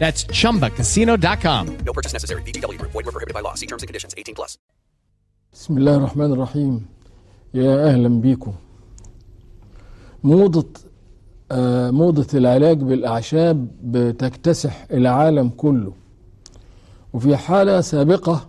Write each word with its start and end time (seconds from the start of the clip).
That's 0.00 0.24
chumbacasino.com. 0.40 1.64
No 1.86 1.92
purchase 1.92 2.14
necessary. 2.14 2.42
Group. 2.80 2.92
Void 2.92 3.04
were 3.06 3.12
prohibited 3.12 3.34
by 3.34 3.42
law. 3.46 3.54
See 3.54 3.66
terms 3.66 3.82
and 3.82 3.88
conditions. 3.88 4.14
18 4.16 4.34
plus. 4.34 4.58
بسم 5.52 5.78
الله 5.78 5.96
الرحمن 5.96 6.32
الرحيم 6.32 6.86
يا 7.54 7.88
أهلا 7.88 8.08
بيكم 8.20 8.52
موضة 10.24 10.66
آه، 11.52 11.90
موضة 11.90 12.26
العلاج 12.38 12.78
بالأعشاب 12.82 13.68
بتكتسح 13.82 14.86
العالم 14.90 15.48
كله 15.48 15.92
وفي 17.12 17.36
حالة 17.36 17.80
سابقة 17.80 18.48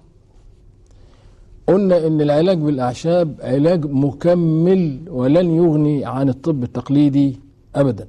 قلنا 1.68 2.08
إن 2.08 2.22
العلاج 2.22 2.58
بالأعشاب 2.58 3.40
علاج 3.44 3.86
مكمل 3.86 5.02
ولن 5.10 5.56
يغني 5.56 6.06
عن 6.06 6.30
الطب 6.30 6.64
التقليدي 6.64 7.40
أبدا 7.76 8.08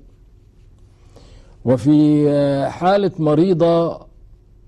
وفي 1.65 2.25
آه، 2.29 2.69
حالة 2.69 3.11
مريضة 3.19 4.01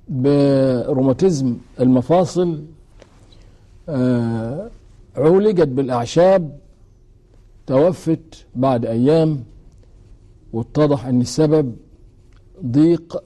بروماتيزم 0.08 1.56
المفاصل 1.80 2.64
آه، 3.88 4.70
عولجت 5.16 5.68
بالأعشاب 5.68 6.58
توفت 7.66 8.46
بعد 8.54 8.86
أيام 8.86 9.44
واتضح 10.52 11.06
أن 11.06 11.20
السبب 11.20 11.76
ضيق 12.66 13.24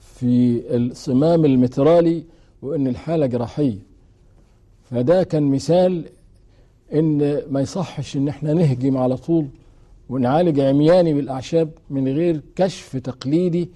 في 0.00 0.62
الصمام 0.76 1.44
المترالي 1.44 2.24
وأن 2.62 2.86
الحالة 2.86 3.26
جراحية. 3.26 3.78
فده 4.90 5.22
كان 5.22 5.42
مثال 5.42 6.04
أن 6.94 7.42
ما 7.50 7.60
يصحش 7.60 8.16
أن 8.16 8.28
إحنا 8.28 8.52
نهجم 8.54 8.96
على 8.96 9.16
طول 9.16 9.46
ونعالج 10.08 10.60
عمياني 10.60 11.14
بالأعشاب 11.14 11.70
من 11.90 12.08
غير 12.08 12.40
كشف 12.56 12.96
تقليدي 12.96 13.68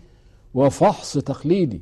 وفحص 0.54 1.18
تقليدي 1.18 1.80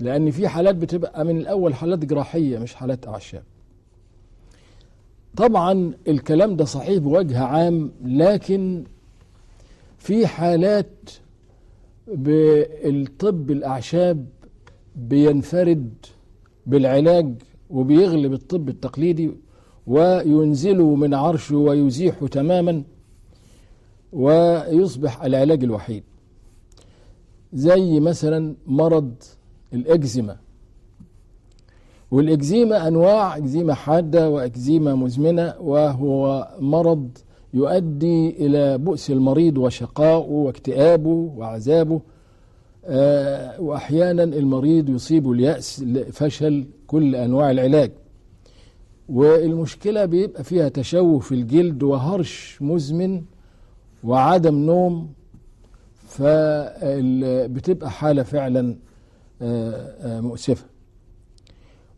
لأن 0.00 0.30
في 0.30 0.48
حالات 0.48 0.74
بتبقى 0.74 1.24
من 1.24 1.36
الأول 1.36 1.74
حالات 1.74 1.98
جراحية 2.04 2.58
مش 2.58 2.74
حالات 2.74 3.06
أعشاب. 3.08 3.42
طبعا 5.36 5.92
الكلام 6.08 6.56
ده 6.56 6.64
صحيح 6.64 6.98
بوجه 6.98 7.38
عام 7.44 7.90
لكن 8.04 8.84
في 9.98 10.26
حالات 10.26 11.10
بالطب 12.08 13.50
الأعشاب 13.50 14.26
بينفرد 14.96 15.94
بالعلاج 16.66 17.34
وبيغلب 17.70 18.32
الطب 18.32 18.68
التقليدي 18.68 19.30
وينزله 19.86 20.94
من 20.94 21.14
عرشه 21.14 21.56
ويزيحه 21.56 22.26
تماما. 22.26 22.82
ويصبح 24.12 25.22
العلاج 25.24 25.64
الوحيد. 25.64 26.02
زي 27.52 28.00
مثلا 28.00 28.54
مرض 28.66 29.14
الإكزيما. 29.72 30.36
والإكزيما 32.10 32.88
أنواع 32.88 33.36
إكزيما 33.36 33.74
حادة 33.74 34.30
وإكزيما 34.30 34.94
مزمنة 34.94 35.54
وهو 35.60 36.48
مرض 36.60 37.08
يؤدي 37.54 38.46
إلى 38.46 38.78
بؤس 38.78 39.10
المريض 39.10 39.58
وشقائه 39.58 40.16
واكتئابه 40.28 41.32
وعذابه. 41.36 42.00
آه، 42.84 43.60
وأحيانا 43.60 44.22
المريض 44.22 44.88
يصيبه 44.90 45.32
اليأس 45.32 45.82
لفشل 45.82 46.66
كل 46.86 47.14
أنواع 47.16 47.50
العلاج. 47.50 47.90
والمشكلة 49.08 50.04
بيبقى 50.04 50.44
فيها 50.44 50.68
تشوه 50.68 51.18
في 51.18 51.32
الجلد 51.34 51.82
وهرش 51.82 52.58
مزمن 52.62 53.22
وعدم 54.04 54.54
نوم 54.54 55.12
فبتبقى 56.08 57.90
حالة 57.90 58.22
فعلا 58.22 58.76
آه، 59.42 59.94
آه، 60.00 60.20
مؤسفة. 60.20 60.64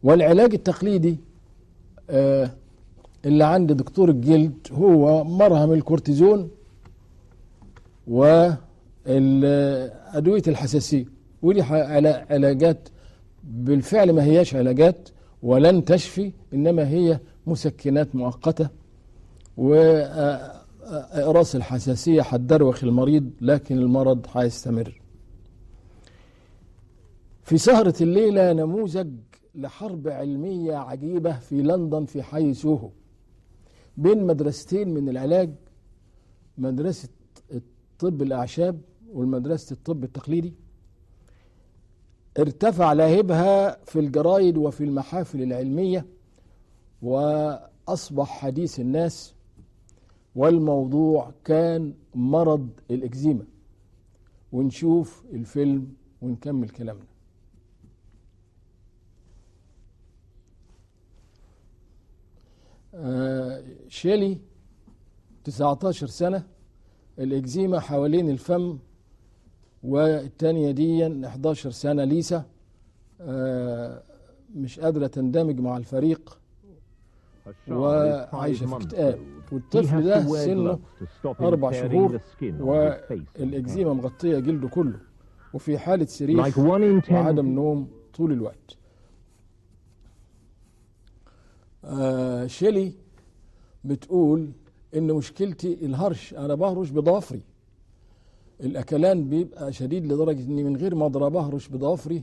والعلاج 0.02 0.54
التقليدي 0.54 1.18
آه، 2.10 2.50
اللي 3.24 3.44
عند 3.44 3.72
دكتور 3.72 4.08
الجلد 4.10 4.54
هو 4.72 5.24
مرهم 5.24 5.72
الكورتيزون 5.72 6.50
وأدوية 8.06 8.62
الحساسية. 10.48 11.04
ودي 11.42 11.62
علاجات 12.30 12.88
بالفعل 13.44 14.12
ما 14.12 14.24
هياش 14.24 14.54
علاجات 14.54 15.08
ولن 15.42 15.84
تشفي 15.84 16.32
إنما 16.54 16.88
هي 16.88 17.20
مسكنات 17.46 18.14
مؤقتة. 18.14 18.68
وإقراص 20.82 21.54
الحساسية 21.54 22.22
هتدروخ 22.22 22.84
المريض 22.84 23.30
لكن 23.40 23.78
المرض 23.78 24.26
هيستمر 24.34 25.00
في 27.42 27.58
سهرة 27.58 27.94
الليلة 28.00 28.52
نموذج 28.52 29.08
لحرب 29.54 30.08
علمية 30.08 30.74
عجيبة 30.76 31.38
في 31.38 31.62
لندن 31.62 32.04
في 32.04 32.22
حي 32.22 32.54
سوهو 32.54 32.90
بين 33.96 34.24
مدرستين 34.26 34.88
من 34.94 35.08
العلاج 35.08 35.54
مدرسة 36.58 37.08
الطب 37.52 38.22
الأعشاب 38.22 38.80
والمدرسة 39.12 39.72
الطب 39.74 40.04
التقليدي 40.04 40.54
ارتفع 42.38 42.92
لهبها 42.92 43.84
في 43.84 43.98
الجرايد 44.00 44.56
وفي 44.56 44.84
المحافل 44.84 45.42
العلمية 45.42 46.06
وأصبح 47.02 48.28
حديث 48.28 48.80
الناس 48.80 49.34
والموضوع 50.34 51.32
كان 51.44 51.94
مرض 52.14 52.68
الإكزيما. 52.90 53.44
ونشوف 54.52 55.24
الفيلم 55.32 55.92
ونكمل 56.22 56.68
كلامنا. 56.68 57.04
آه، 62.94 63.62
شيلي 63.88 64.38
19 65.44 66.06
سنة 66.06 66.46
الإكزيما 67.18 67.80
حوالين 67.80 68.30
الفم 68.30 68.78
والتانية 69.82 70.70
دي 70.70 71.26
11 71.26 71.70
سنة 71.70 72.04
ليسا. 72.04 72.44
آه، 73.20 74.02
مش 74.54 74.80
قادرة 74.80 75.06
تندمج 75.06 75.60
مع 75.60 75.76
الفريق. 75.76 76.38
وعايشة 77.68 78.66
في 78.66 78.76
اكتئاب. 78.76 79.18
والطفل 79.52 80.02
ده 80.04 80.20
سنة 80.44 80.78
أربع 81.40 81.70
شهور 81.72 82.20
والإكزيما 83.40 83.92
مغطية 83.92 84.38
جلده 84.38 84.68
كله. 84.68 84.98
وفي 85.54 85.78
حالة 85.78 86.04
سرير 86.06 86.36
وعدم 87.14 87.46
نوم 87.54 87.88
طول 88.14 88.32
الوقت. 88.32 88.76
آه 91.84 92.46
شيلي 92.46 92.92
بتقول 93.84 94.50
إن 94.96 95.12
مشكلتي 95.12 95.74
الهرش 95.86 96.34
أنا 96.34 96.54
بهرش 96.54 96.90
بضوافري. 96.90 97.40
الأكلان 98.60 99.28
بيبقى 99.28 99.72
شديد 99.72 100.06
لدرجة 100.12 100.42
إني 100.46 100.64
من 100.64 100.76
غير 100.76 100.94
ما 100.94 101.08
بضوافري 101.68 102.22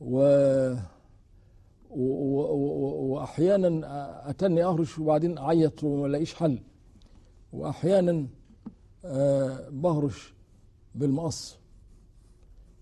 و 0.00 0.16
و- 0.20 0.76
و- 1.90 2.00
و- 2.00 2.31
وأحيانا 3.22 4.30
أتني 4.30 4.64
اهرش 4.64 4.98
وبعدين 4.98 5.38
اعيط 5.38 5.84
وما 5.84 6.06
الاقيش 6.06 6.34
حل. 6.34 6.58
وأحيانا 7.52 8.26
آه 9.04 9.68
بهرش 9.68 10.34
بالمقص. 10.94 11.58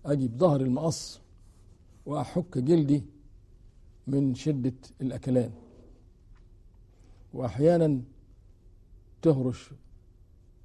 أجي 0.05 0.27
بظهر 0.27 0.61
المقص 0.61 1.21
وأحك 2.05 2.57
جلدي 2.57 3.03
من 4.07 4.35
شدة 4.35 4.73
الأكلان. 5.01 5.51
وأحيانا 7.33 8.01
تهرش 9.21 9.69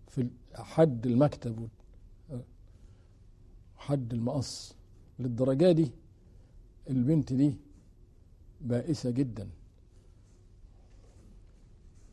في 0.09 0.29
حد 0.55 1.07
المكتب 1.07 1.69
وحد 3.79 4.13
المقص. 4.13 4.75
للدرجة 5.19 5.73
دي 5.73 5.91
البنت 6.91 7.33
دي 7.33 7.57
بائسة 8.61 9.11
جدا. 9.11 9.49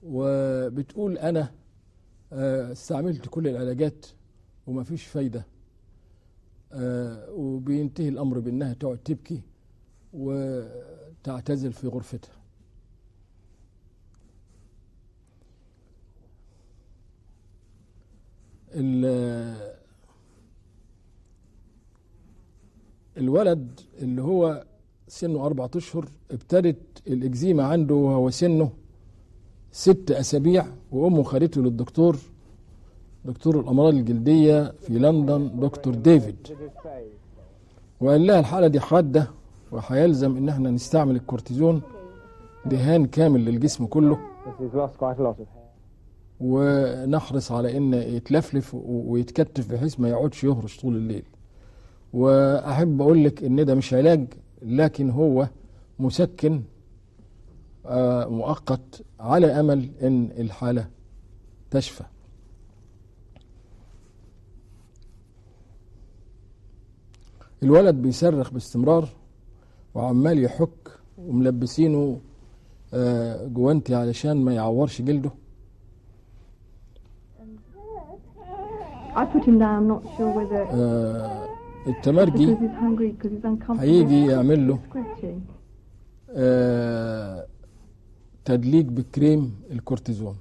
وبتقول 0.04 1.18
أنا 1.18 1.52
آه، 2.34 2.72
استعملت 2.72 3.28
كل 3.30 3.48
العلاجات 3.48 4.06
وما 4.68 4.84
فيش 4.84 5.06
فايدة. 5.06 5.46
آه، 6.72 7.32
وبينتهي 7.32 8.10
الأمر 8.10 8.40
بأنها 8.40 8.74
تقعد 8.74 8.98
تبكي 8.98 9.42
وتعتزل 10.14 11.74
في 11.74 11.88
غرفتها. 11.88 12.36
ال- 18.76 19.74
الولد 23.18 23.80
اللي 24.02 24.22
هو 24.22 24.66
سنه 25.08 25.46
أربعة 25.46 25.72
أشهر 25.76 26.10
ابتدت 26.32 27.08
الإكزيما 27.08 27.64
عنده 27.64 27.96
وهو 27.96 28.30
سنه 28.30 28.72
ست 29.74 30.12
أسابيع 30.12 30.66
وأمه 30.92 31.24
خدته 31.24 31.62
للدكتور 31.62 32.18
دكتور 33.26 33.60
الأمراض 33.60 33.94
الجلدية 33.94 34.74
في 34.82 34.94
لندن 34.94 35.60
دكتور 35.60 35.96
ديفيد 35.96 36.36
وقال 38.02 38.28
لها 38.28 38.40
الحالة 38.40 38.68
دي 38.68 38.80
حادة 38.80 39.28
وهيلزم 39.72 40.38
إن 40.38 40.50
إحنا 40.50 40.70
نستعمل 40.72 41.16
الكورتيزون 41.16 41.82
دهان 42.66 43.06
كامل 43.06 43.46
للجسم 43.46 43.86
كله. 43.86 44.20
ونحرص 46.40 47.52
على 47.52 47.78
إن 47.78 47.94
يتلفلف 47.94 48.76
ويتكتف 48.86 49.72
بحيث 49.74 50.00
ما 50.00 50.10
يقعدش 50.10 50.44
يهرش 50.44 50.80
طول 50.82 50.96
الليل 50.96 51.24
وأحب 52.14 53.02
أقول 53.02 53.24
لك 53.24 53.44
إن 53.44 53.66
ده 53.66 53.76
مش 53.76 53.94
علاج 53.94 54.26
لكن 54.62 55.10
هو 55.10 55.48
مسكن 56.00 56.62
مؤقت 58.30 59.02
على 59.20 59.48
أمل 59.48 59.90
إن 60.02 60.30
الحالة 60.38 60.88
تشفى 61.72 62.04
الولد 67.64 67.96
بيصرخ 67.96 68.52
باستمرار 68.54 69.10
وعمال 69.96 70.44
يحك 70.44 70.70
وملبسينه 71.18 72.20
آه، 72.94 73.48
جوانتي 73.48 73.96
علشان 73.96 74.46
ما 74.46 74.54
يعورش 74.54 75.02
جلده 75.02 75.32
آه، 80.72 81.48
التمرجي. 81.88 82.46
هيجي 83.80 84.26
يعمل 84.26 84.68
له. 84.68 84.80
آه، 86.30 87.46
تدليك 88.46 88.86
بكريم 88.86 89.56
الكورتيزون. 89.72 90.36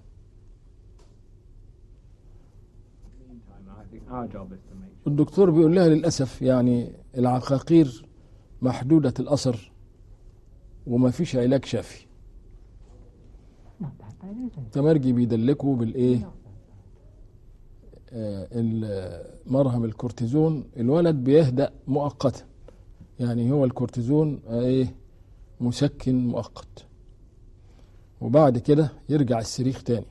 الدكتور 5.06 5.50
بيقول 5.50 5.74
لها 5.74 5.88
للأسف 5.88 6.42
يعني 6.42 6.92
العقاقير 7.16 8.06
محدودة 8.62 9.14
الأثر 9.20 9.72
وما 10.86 11.10
فيش 11.10 11.36
علاج 11.36 11.64
شافي? 11.64 12.06
التمرجي 14.58 15.12
بيدلكوا 15.12 15.76
بالإيه؟ 15.76 16.30
آه، 18.12 19.26
مرهم 19.46 19.84
الكورتيزون. 19.84 20.64
الولد 20.76 21.16
بيهدأ 21.16 21.72
مؤقتا. 21.86 22.46
يعني 23.20 23.50
هو 23.52 23.64
الكورتيزون 23.64 24.40
آه، 24.46 24.60
إيه؟ 24.60 24.94
مسكن 25.60 26.26
مؤقت. 26.26 26.86
وبعد 28.22 28.58
كده 28.58 28.92
يرجع 29.08 29.38
الصريخ 29.38 29.82
تاني. 29.82 30.06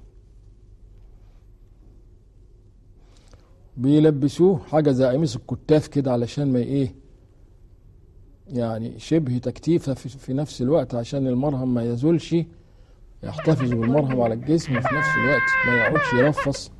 بيلبسوه 3.78 4.60
حاجة 4.72 4.92
زي 4.92 5.06
قميص 5.06 5.36
الكتاف 5.36 5.88
كده 5.88 6.12
علشان 6.12 6.54
ما 6.54 6.60
إيه 6.60 6.96
يعني 8.48 9.00
شبه 9.00 9.38
تكتيفة 9.38 9.94
في 9.94 10.34
نفس 10.34 10.62
الوقت 10.62 10.96
عشان 10.96 11.28
المرهم 11.28 11.74
ما 11.74 11.84
يزولش 11.84 12.36
يحتفظ 13.24 13.70
بالمرهم 13.70 14.22
على 14.22 14.34
الجسم 14.34 14.78
وفي 14.78 14.96
نفس 14.96 15.10
الوقت 15.18 15.42
ما 15.68 15.76
يقعدش 15.76 16.14
يرفص 16.14 16.72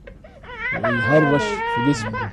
ويهرش 0.74 1.44
في 1.44 1.90
جسمه. 1.90 2.32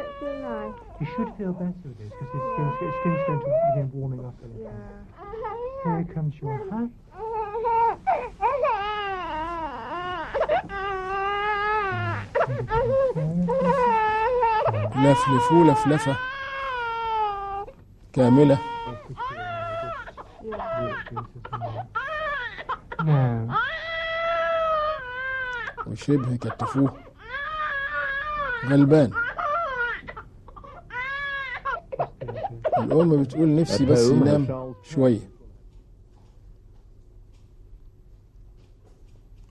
Does 0.00 0.08
that 0.08 0.20
feel 0.20 0.36
nice? 0.40 0.74
You 1.00 1.06
should 1.14 1.30
feel 1.36 1.52
better 1.52 1.74
with 1.84 1.98
this 1.98 2.08
because 2.08 2.32
his 2.32 2.42
skin's, 2.54 2.74
his 2.80 2.94
skin's 3.00 3.22
going 3.26 3.40
to 3.40 3.44
begin 3.74 3.90
warming 3.92 4.24
up 4.24 4.34
a 4.42 4.46
little. 4.46 4.72
Yeah. 5.84 5.98
Here 5.98 6.14
comes 6.14 6.34
your 6.40 6.56
hi. 6.70 6.88
لفلفوه 14.96 15.64
لفلفة 15.64 16.16
كاملة. 18.12 18.58
وشبه 25.86 26.36
كتفوه 26.36 26.92
غلبان 28.66 29.12
الأم 32.78 33.22
بتقول 33.22 33.54
نفسي 33.54 33.86
بس 33.86 34.10
ينام 34.10 34.74
شوية. 34.82 35.30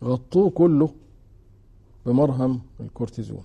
غطوه 0.03 0.49
كله 0.49 0.89
بمرهم 2.05 2.61
الكورتيزون. 2.79 3.43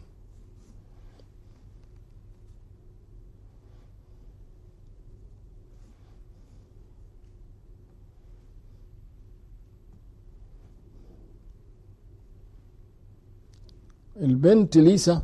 البنت 14.16 14.76
ليسا 14.76 15.22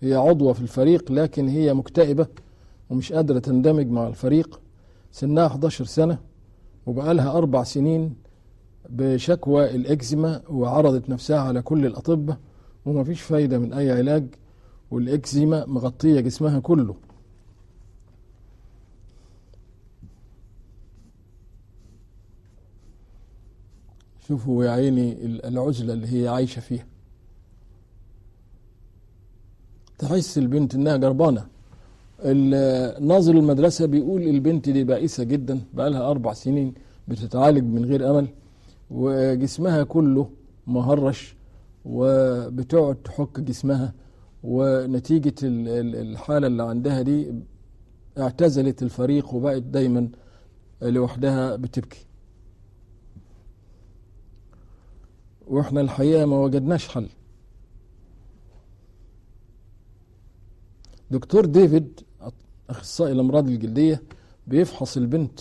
هي 0.00 0.14
عضوة 0.14 0.52
في 0.52 0.60
الفريق 0.60 1.12
لكن 1.12 1.48
هي 1.48 1.74
مكتئبة. 1.74 2.26
ومش 2.90 3.12
قادرة 3.12 3.38
تندمج 3.38 3.86
مع 3.86 4.06
الفريق 4.06 4.60
سنها 5.12 5.46
11 5.46 5.84
سنة 5.84 6.18
وبقالها 6.86 7.32
أربع 7.38 7.62
سنين 7.62 8.14
بشكوى 8.88 9.70
الإكزيما 9.76 10.42
وعرضت 10.50 11.08
نفسها 11.10 11.40
على 11.40 11.62
كل 11.62 11.86
الأطباء 11.86 12.38
ومفيش 12.86 13.20
فايدة 13.22 13.58
من 13.58 13.72
أي 13.72 13.90
علاج 13.92 14.26
والإكزيما 14.90 15.66
مغطية 15.66 16.20
جسمها 16.20 16.60
كله. 16.60 16.94
شوفوا 24.28 24.64
يا 24.64 24.70
عيني 24.70 25.24
العزلة 25.24 25.92
اللي 25.92 26.22
هي 26.22 26.28
عايشة 26.28 26.60
فيها. 26.60 26.86
تحس 29.98 30.38
البنت 30.38 30.74
إنها 30.74 30.96
جربانة. 30.96 31.40
ال- 31.40 31.59
ناظر 33.00 33.32
المدرسة 33.34 33.86
بيقول 33.86 34.22
البنت 34.22 34.68
دي 34.68 34.84
بائسة 34.84 35.24
جدا 35.24 35.60
بقالها 35.74 36.10
أربع 36.10 36.32
سنين 36.32 36.74
بتتعالج 37.08 37.64
من 37.64 37.84
غير 37.84 38.10
أمل 38.10 38.28
وجسمها 38.90 39.82
كله 39.82 40.30
مهرش 40.66 41.36
وبتقعد 41.84 42.94
تحك 42.96 43.40
جسمها 43.40 43.94
ونتيجة 44.44 45.34
ال- 45.42 45.68
ال- 45.68 45.96
الحالة 45.96 46.46
اللي 46.46 46.62
عندها 46.62 47.02
دي 47.02 47.32
اعتزلت 48.18 48.82
الفريق 48.82 49.34
وبقت 49.34 49.62
دايما 49.62 50.08
لوحدها 50.82 51.56
بتبكي. 51.56 52.06
وإحنا 55.46 55.80
الحقيقة 55.80 56.26
ما 56.26 56.36
وجدناش 56.38 56.88
حل. 56.88 57.08
دكتور 61.10 61.44
ديفيد 61.46 62.00
أخصائي 62.70 63.12
الأمراض 63.12 63.48
الجلدية 63.48 64.02
بيفحص 64.46 64.96
البنت. 64.96 65.40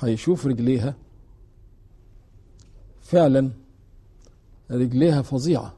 هيشوف 0.00 0.46
رجليها. 0.46 0.94
فعلا 3.02 3.50
رجليها 4.70 5.22
فظيعة. 5.22 5.74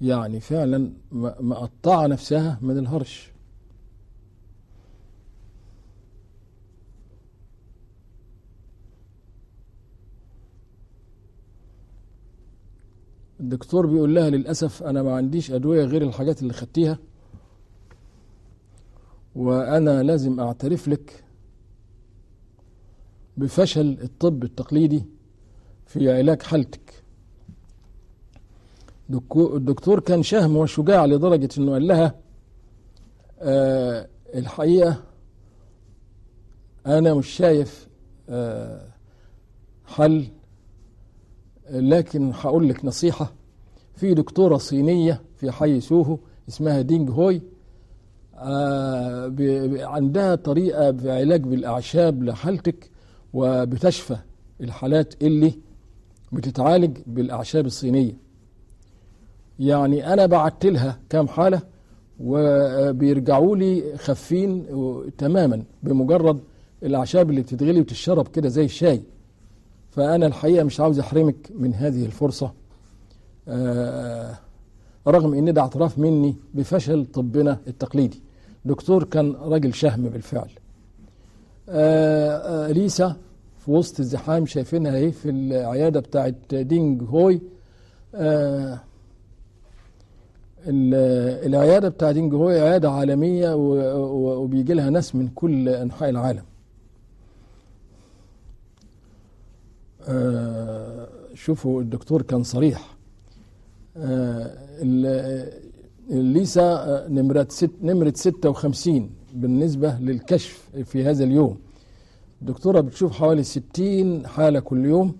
يعني 0.00 0.40
فعلا 0.40 0.92
مقطعة 1.40 2.06
نفسها 2.06 2.58
من 2.62 2.78
الهرش. 2.78 3.29
الدكتور 13.40 13.86
بيقول 13.86 14.14
لها 14.14 14.30
للأسف 14.30 14.82
أنا 14.82 15.02
ما 15.02 15.14
عنديش 15.16 15.50
أدوية 15.50 15.84
غير 15.84 16.02
الحاجات 16.02 16.42
اللي 16.42 16.52
خدتيها 16.52 16.98
وأنا 19.36 20.02
لازم 20.02 20.40
أعترف 20.40 20.88
لك 20.88 21.24
بفشل 23.36 23.98
الطب 24.02 24.44
التقليدي 24.44 25.04
في 25.86 26.12
علاج 26.12 26.42
حالتك. 26.42 27.02
الدكتور 29.36 30.00
كان 30.00 30.22
شهم 30.22 30.56
وشجاع 30.56 31.06
لدرجة 31.06 31.48
أنه 31.58 31.72
قال 31.72 31.86
لها 31.86 32.14
آه 33.40 34.08
الحقيقة 34.34 35.02
أنا 36.86 37.14
مش 37.14 37.28
شايف 37.28 37.88
آه 38.28 38.88
حل 39.86 40.26
لكن 41.70 42.32
هقول 42.34 42.68
لك 42.68 42.84
نصيحة. 42.84 43.32
في 43.94 44.14
دكتورة 44.14 44.56
صينية 44.56 45.20
في 45.36 45.50
حي 45.50 45.80
سوهو 45.80 46.18
اسمها 46.48 46.80
دينج 46.82 47.10
هوي 47.10 47.42
آه 48.34 49.32
عندها 49.78 50.34
طريقة 50.34 50.92
في 50.92 51.10
علاج 51.10 51.42
بالأعشاب 51.42 52.22
لحالتك 52.22 52.90
وبتشفى 53.32 54.16
الحالات 54.60 55.14
اللي 55.22 55.52
بتتعالج 56.32 56.98
بالأعشاب 57.06 57.66
الصينية. 57.66 58.12
يعني 59.58 60.12
أنا 60.12 60.26
بعت 60.26 60.66
لها 60.66 60.98
كام 61.08 61.28
حالة 61.28 61.62
وبيرجعوا 62.20 63.56
لي 63.56 63.96
خفين 63.96 64.66
تماما 65.18 65.62
بمجرد 65.82 66.40
الأعشاب 66.82 67.30
اللي 67.30 67.40
بتتغلي 67.40 67.80
وتشرب 67.80 68.28
كده 68.28 68.48
زي 68.48 68.64
الشاي. 68.64 69.02
فأنا 69.90 70.26
الحقيقة 70.26 70.64
مش 70.64 70.80
عاوز 70.80 70.98
أحرمك 70.98 71.36
من 71.58 71.74
هذه 71.74 72.04
الفرصة. 72.06 72.52
آه، 73.48 74.38
رغم 75.08 75.34
إن 75.34 75.52
ده 75.54 75.60
اعتراف 75.60 75.98
مني 75.98 76.36
بفشل 76.54 77.06
طبنا 77.06 77.58
التقليدي. 77.68 78.22
دكتور 78.64 79.04
كان 79.04 79.32
راجل 79.32 79.74
شهم 79.74 80.02
بالفعل. 80.02 80.50
آه، 81.68 82.66
آه، 82.68 82.72
ليسا 82.72 83.16
في 83.64 83.70
وسط 83.70 84.00
الزحام 84.00 84.46
شايفينها 84.46 84.96
اهي 84.96 85.12
في 85.12 85.30
العيادة 85.30 86.00
بتاعت 86.00 86.54
دينج 86.54 87.02
هوي. 87.02 87.40
ال- 90.66 91.46
العيادة 91.46 91.88
بتاعت 91.88 92.14
دينج 92.14 92.34
هوي 92.34 92.60
عيادة 92.60 92.90
عالمية 92.90 93.54
وبيجي 93.56 94.74
لها 94.74 94.90
ناس 94.90 95.14
من 95.14 95.28
كل 95.28 95.68
أنحاء 95.68 96.10
العالم. 96.10 96.42
آه، 100.08 101.08
شوفوا 101.34 101.80
الدكتور 101.82 102.22
كان 102.22 102.42
صريح. 102.42 102.96
آه، 103.96 104.56
ليسا 106.10 106.62
آه، 106.62 107.08
نمرة 107.08 107.46
ست 107.50 107.70
نمرة 107.82 108.12
56 108.16 109.10
بالنسبة 109.34 109.98
للكشف 109.98 110.68
في 110.84 111.04
هذا 111.04 111.24
اليوم. 111.24 111.58
الدكتورة 112.42 112.80
بتشوف 112.80 113.12
حوالي 113.12 113.42
60 113.42 114.26
حالة 114.26 114.60
كل 114.60 114.86
يوم. 114.86 115.16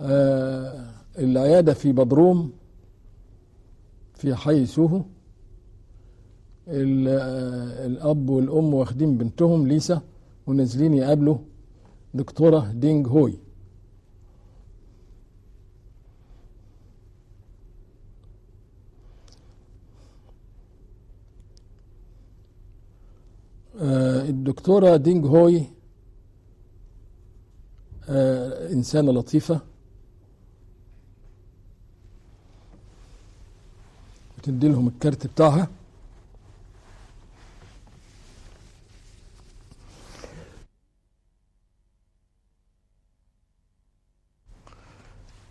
آه، 0.00 0.90
العيادة 1.18 1.74
في 1.74 1.92
بدروم 1.92 2.52
في 4.14 4.34
حي 4.34 4.66
سوهو 4.66 5.02
ال- 6.68 7.08
الأب 7.92 8.30
والأم 8.30 8.74
واخدين 8.74 9.16
بنتهم 9.18 9.66
ليسا 9.68 10.00
ونازلين 10.46 10.94
يقابلوا 10.94 11.36
دكتورة 12.14 12.72
دينج 12.72 13.06
هوي. 13.08 13.34
الدكتورة 23.80 24.96
دينج 24.96 25.26
هوي 25.26 25.64
آه، 28.08 28.72
إنسانة 28.72 29.12
لطيفة. 29.12 29.60
بتدي 34.38 34.68
لهم 34.68 34.88
الكارت 34.88 35.26
بتاعها. 35.26 35.68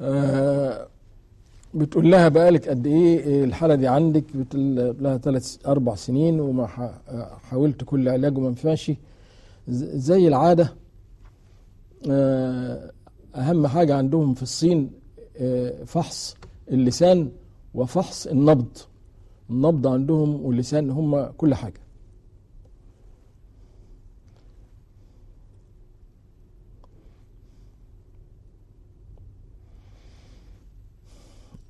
آه، 0.01 0.88
بتقول 1.75 2.12
لها 2.12 2.27
بقالك 2.27 2.70
قد 2.70 2.88
إيه 2.88 3.44
الحالة 3.44 3.75
دي 3.75 3.88
عندك؟ 3.88 4.24
بتقول 4.36 4.75
لها 5.03 5.17
ثلاث 5.17 5.58
أربع 5.67 5.96
سنين 5.96 6.39
وما 6.39 6.67
حاولت 7.50 7.84
كل 7.84 8.10
علاج 8.10 8.38
وما 8.38 8.48
ينفعش. 8.48 8.91
ز- 9.67 9.84
زي 9.96 10.27
العادة 10.27 10.74
آه، 12.10 12.91
أهم 13.36 13.67
حاجة 13.67 13.96
عندهم 13.96 14.34
في 14.34 14.44
الصين 14.44 14.91
آه، 15.38 15.84
فحص 15.86 16.36
اللسان 16.72 17.29
وفحص 17.74 18.27
النبض. 18.27 18.77
النبض 19.50 19.88
عندهم 19.88 20.46
واللسان 20.46 20.89
هم 20.91 21.25
كل 21.38 21.55
حاجة. 21.55 21.79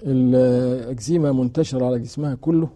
الأكزيما 0.06 1.32
منتشرة 1.32 1.86
على 1.86 2.00
جسمها 2.00 2.36
كله. 2.36 2.70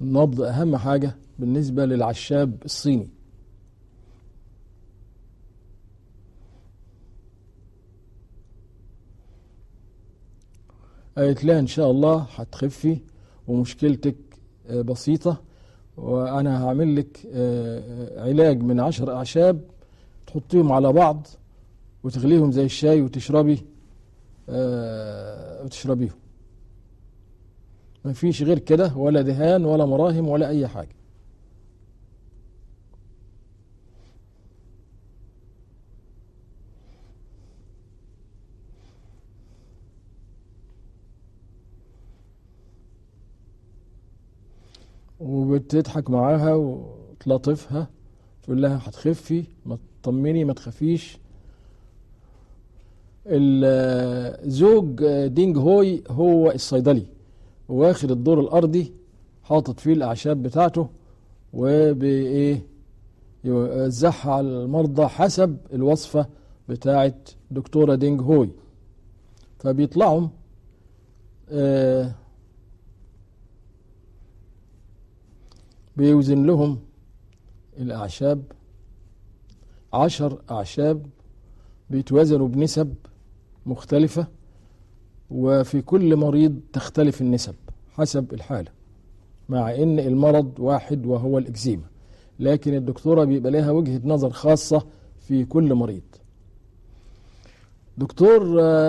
النبض 0.00 0.40
أهم 0.40 0.76
حاجة 0.76 1.14
بالنسبة 1.38 1.84
للعشاب 1.86 2.62
الصيني. 2.64 3.08
قالت 11.18 11.44
لها 11.44 11.58
إن 11.58 11.66
شاء 11.66 11.90
الله 11.90 12.26
هتخفي 12.36 12.98
ومشكلتك 13.48 14.16
آه، 14.66 14.82
بسيطة. 14.82 15.49
وأنا 16.00 16.64
هعمل 16.66 16.96
لك 16.96 17.26
آه، 17.34 18.28
علاج 18.28 18.62
من 18.62 18.80
عشر 18.80 19.12
أعشاب 19.14 19.60
تحطيهم 20.26 20.72
على 20.72 20.92
بعض 20.92 21.26
وتغليهم 22.04 22.52
زي 22.52 22.64
الشاي 22.64 23.02
وتشربي 23.02 23.64
آه، 24.48 25.64
وتشربيهم. 25.64 26.14
ما 28.04 28.12
فيش 28.12 28.42
غير 28.42 28.58
كده 28.58 28.92
ولا 28.96 29.22
دهان 29.22 29.64
ولا 29.64 29.86
مراهم 29.86 30.28
ولا 30.28 30.48
أي 30.48 30.68
حاجة. 30.68 30.99
وبتضحك 45.20 46.10
معاها 46.10 46.54
وتلطفها 46.54 47.88
تقول 48.42 48.62
لها 48.62 48.80
هتخفي 48.84 49.44
ما 49.66 49.78
تطمني 50.02 50.44
ما 50.44 50.52
تخافيش 50.52 51.18
ال- 53.26 54.50
زوج 54.50 55.04
دينج 55.26 55.58
هوي 55.58 56.02
هو 56.10 56.50
الصيدلي 56.50 57.06
واخد 57.68 58.10
الدور 58.10 58.40
الأرضي 58.40 58.92
حاطط 59.42 59.80
فيه 59.80 59.92
الأعشاب 59.92 60.42
بتاعته 60.42 60.88
وبإيه؟ 61.52 62.62
يوزعها 63.44 64.30
على 64.32 64.46
المرضى 64.48 65.06
حسب 65.06 65.56
الوصفة 65.72 66.26
بتاعت 66.68 67.28
دكتورة 67.50 67.94
دينج 67.94 68.20
هوي. 68.20 68.48
فبيطلعوا 69.58 70.28
آه 71.50 72.14
بيوزن 76.04 76.46
لهم 76.46 76.78
الأعشاب. 77.78 78.42
عشر 79.92 80.38
أعشاب 80.50 81.06
بيتوزنوا 81.90 82.48
بنسب 82.48 82.94
مختلفة 83.66 84.26
وفي 85.30 85.82
كل 85.82 86.16
مريض 86.16 86.60
تختلف 86.72 87.20
النسب 87.20 87.54
حسب 87.96 88.34
الحالة 88.34 88.70
مع 89.48 89.74
إن 89.74 89.98
المرض 89.98 90.52
واحد 90.60 91.06
وهو 91.06 91.38
الإكزيما. 91.38 91.84
لكن 92.40 92.74
الدكتورة 92.74 93.24
بيبقى 93.24 93.52
لها 93.52 93.70
وجهة 93.70 94.00
نظر 94.04 94.30
خاصة 94.30 94.86
في 95.20 95.44
كل 95.44 95.74
مريض. 95.74 96.02
دكتور 97.98 98.40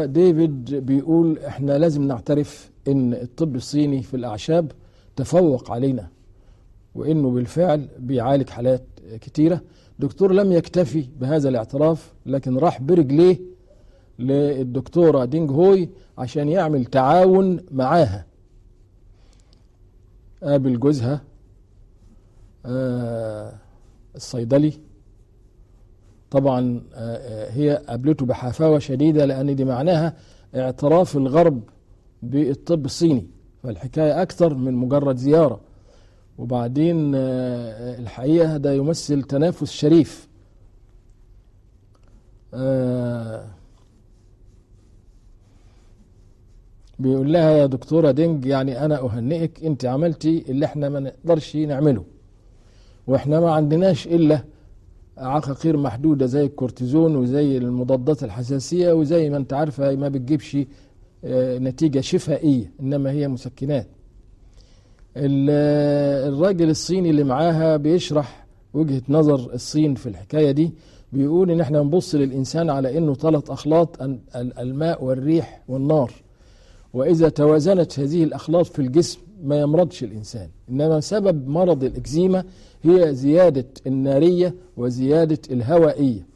ديفيد 0.05 0.75
بيقول 0.75 1.39
إحنا 1.39 1.77
لازم 1.77 2.03
نعترف 2.07 2.71
إن 2.87 3.13
الطب 3.13 3.55
الصيني 3.55 4.03
في 4.03 4.13
الأعشاب 4.13 4.71
تفوق 5.15 5.71
علينا 5.71 6.07
وإنه 6.95 7.29
بالفعل 7.31 7.87
بيعالج 7.99 8.49
حالات 8.49 8.83
كتيرة. 9.21 9.61
دكتور 9.99 10.33
لم 10.33 10.51
يكتفي 10.51 11.05
بهذا 11.19 11.49
الاعتراف 11.49 12.13
لكن 12.25 12.57
راح 12.57 12.81
برجليه 12.81 13.39
للدكتورة 14.19 15.25
دينج 15.25 15.51
هوي 15.51 15.89
عشان 16.17 16.49
يعمل 16.49 16.85
تعاون 16.85 17.59
معاها. 17.71 18.25
قابل 20.43 20.79
جوزها 20.79 21.21
آه 22.65 23.53
الصيدلي. 24.15 24.73
طبعا 26.31 26.81
آه، 26.93 27.49
هي 27.49 27.83
قابلته 27.87 28.25
بحفاوة 28.25 28.79
شديدة 28.79 29.25
لأن 29.25 29.55
دي 29.55 29.65
معناها 29.65 30.13
اعتراف 30.55 31.17
الغرب 31.17 31.61
بالطب 32.23 32.85
الصيني. 32.85 33.27
فالحكاية 33.63 34.21
أكثر 34.21 34.53
من 34.53 34.73
مجرد 34.73 35.17
زيارة. 35.17 35.59
وبعدين 36.41 37.11
آه، 37.15 37.99
الحقيقة 37.99 38.57
ده 38.57 38.73
يمثل 38.73 39.23
تنافس 39.23 39.71
شريف. 39.71 40.27
آه، 42.53 43.45
بيقول 46.99 47.33
لها 47.33 47.51
يا 47.51 47.65
دكتورة 47.65 48.11
دينج 48.11 48.45
يعني 48.45 48.85
أنا 48.85 48.99
أهنئك 49.05 49.65
أنت 49.65 49.85
عملتي 49.85 50.45
اللي 50.49 50.65
إحنا 50.65 50.89
ما 50.89 50.99
نقدرش 50.99 51.55
نعمله. 51.55 52.03
وإحنا 53.07 53.39
ما 53.39 53.51
عندناش 53.51 54.07
إلا 54.07 54.43
عقاقير 55.17 55.77
محدودة 55.77 56.25
زي 56.25 56.45
الكورتيزون 56.45 57.15
وزي 57.15 57.57
المضادات 57.57 58.23
الحساسية 58.23 58.93
وزي 58.93 59.29
ما 59.29 59.37
أنت 59.37 59.53
عارفة 59.53 59.95
ما 59.95 60.09
بتجيبش 60.09 60.57
آه، 61.23 61.57
نتيجة 61.57 61.99
شفائية 62.01 62.71
إنما 62.81 63.11
هي 63.11 63.27
مسكنات. 63.27 63.87
الراجل 65.17 66.69
الصيني 66.69 67.09
اللي 67.09 67.23
معاها 67.23 67.77
بيشرح 67.77 68.45
وجهة 68.73 69.01
نظر 69.09 69.53
الصين 69.53 69.95
في 69.95 70.09
الحكاية 70.09 70.51
دي 70.51 70.71
بيقول 71.13 71.51
إن 71.51 71.61
إحنا 71.61 71.79
نبص 71.81 72.15
للإنسان 72.15 72.69
على 72.69 72.97
إنه 72.97 73.13
ثلاث 73.13 73.65
ال- 74.35 74.57
الماء 74.59 75.03
والريح 75.03 75.61
والنار 75.67 76.11
وإذا 76.93 77.29
توازنت 77.29 77.99
هذه 77.99 78.23
الأخلاط 78.23 78.65
في 78.65 78.79
الجسم 78.79 79.19
ما 79.43 79.59
يمرضش 79.59 80.03
الإنسان 80.03 80.49
إنما 80.69 80.99
سبب 80.99 81.47
مرض 81.47 81.83
الإكزيما 81.83 82.43
هي 82.83 83.15
زيادة 83.15 83.65
النارية 83.87 84.55
وزيادة 84.77 85.39
الهوائية 85.51 86.27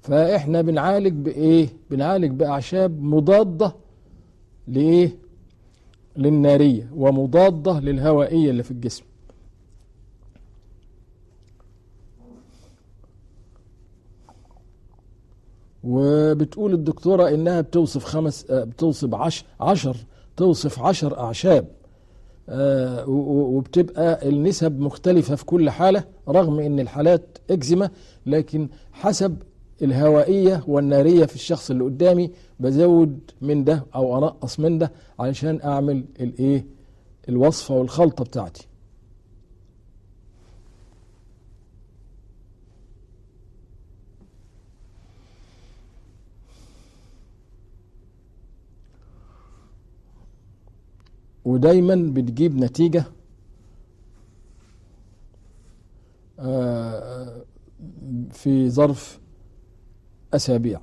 فإحنا 0.00 0.62
بنعالج 0.62 1.12
بإيه؟ 1.14 1.68
بنعالج 1.90 2.30
بأعشاب 2.30 3.02
مضادة 3.02 3.74
لإيه؟ 4.68 5.16
للنارية 6.16 6.90
ومضادة 6.94 7.80
للهوائية 7.80 8.50
اللي 8.50 8.62
في 8.62 8.70
الجسم. 8.70 9.04
وبتقول 15.84 16.74
الدكتورة 16.74 17.28
إنها 17.28 17.60
بتوصف 17.60 18.04
خمس 18.04 18.50
آه، 18.50 18.64
بتوصف 18.64 19.14
عش 19.14 19.44
عشر 19.60 19.96
توصف 20.36 20.80
عشر 20.82 21.18
أعشاب. 21.18 21.68
آه، 22.48 23.08
وبتبقى 23.08 24.28
النسب 24.28 24.80
مختلفة 24.80 25.34
في 25.34 25.44
كل 25.44 25.70
حالة 25.70 26.04
رغم 26.28 26.60
إن 26.60 26.80
الحالات 26.80 27.38
إكزيما 27.50 27.90
لكن 28.26 28.68
حسب 28.92 29.36
الهوائية 29.82 30.64
والنارية 30.66 31.24
في 31.26 31.34
الشخص 31.34 31.70
اللي 31.70 31.84
قدامي 31.84 32.30
بزود 32.60 33.30
من 33.40 33.64
ده 33.64 33.86
أو 33.94 34.18
أنقص 34.18 34.60
من 34.60 34.78
ده 34.78 34.92
علشان 35.18 35.60
أعمل 35.64 36.04
الإيه؟ 36.20 36.66
الوصفة 37.28 37.74
والخلطة 37.74 38.24
بتاعتي. 38.24 38.66
ودايما 51.44 51.94
بتجيب 52.14 52.56
نتيجة 52.56 53.04
آه، 56.38 57.42
في 58.30 58.70
ظرف 58.70 59.21
أسابيع. 60.34 60.80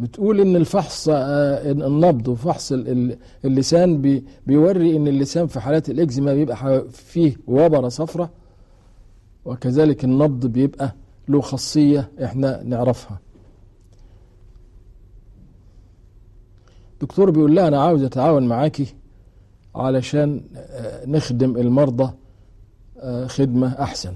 بتقول 0.00 0.40
إن 0.40 0.56
الفحص 0.56 1.08
آه، 1.08 1.70
النبض 1.72 2.28
وفحص 2.28 2.72
ال- 2.72 2.88
ال- 2.88 3.18
اللسان 3.44 4.00
بي- 4.02 4.24
بيوري 4.46 4.96
إن 4.96 5.08
اللسان 5.08 5.46
في 5.46 5.60
حالات 5.60 5.90
الإكزيما 5.90 6.34
بيبقى 6.34 6.84
فيه 6.90 7.36
وبرة 7.46 7.88
صفرة 7.88 8.30
وكذلك 9.44 10.04
النبض 10.04 10.46
بيبقى 10.46 10.94
له 11.28 11.40
خاصية 11.40 12.10
إحنا 12.24 12.62
نعرفها. 12.62 13.18
دكتور 17.00 17.30
بيقول 17.30 17.54
لها 17.54 17.68
أنا 17.68 17.82
عاوز 17.82 18.02
أتعاون 18.02 18.46
معاكي 18.46 18.94
علشان 19.74 20.44
آه، 20.56 21.06
نخدم 21.06 21.56
المرضى 21.56 22.12
آه، 22.98 23.26
خدمة 23.26 23.68
أحسن. 23.82 24.14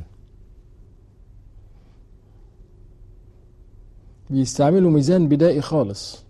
بيستعملوا 4.30 4.90
ميزان 4.90 5.28
بدائي 5.28 5.60
خالص. 5.60 6.24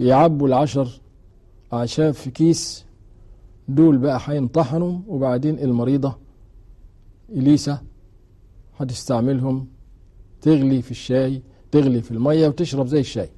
يعبوا 0.00 0.48
العشر 0.48 1.00
أعشاب 1.72 2.14
في 2.14 2.30
كيس 2.30 2.84
دول 3.68 3.98
بقى 3.98 4.20
هينطحنوا 4.24 4.98
وبعدين 5.08 5.58
المريضة 5.58 6.16
إليسا 7.30 7.78
هتستعملهم 8.78 9.66
تغلي 10.48 10.82
في 10.82 10.90
الشاي 10.90 11.42
تغلي 11.70 12.02
في 12.02 12.10
المية 12.10 12.48
وتشرب 12.48 12.86
زي 12.86 13.00
الشاي. 13.00 13.28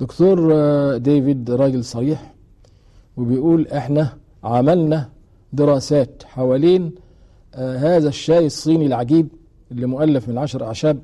دكتور 0.00 0.54
آه، 0.54 0.96
ديفيد 0.96 1.50
راجل 1.50 1.84
صريح 1.84 2.34
وبيقول 3.16 3.68
إحنا 3.68 4.18
عملنا 4.44 5.10
دراسات 5.52 6.22
حوالين 6.24 6.92
آه، 7.54 7.76
هذا 7.76 8.08
الشاي 8.08 8.46
الصيني 8.46 8.86
العجيب 8.86 9.28
اللي 9.70 9.86
مؤلف 9.86 10.28
من 10.28 10.38
عشر 10.38 10.64
أعشاب 10.64 11.02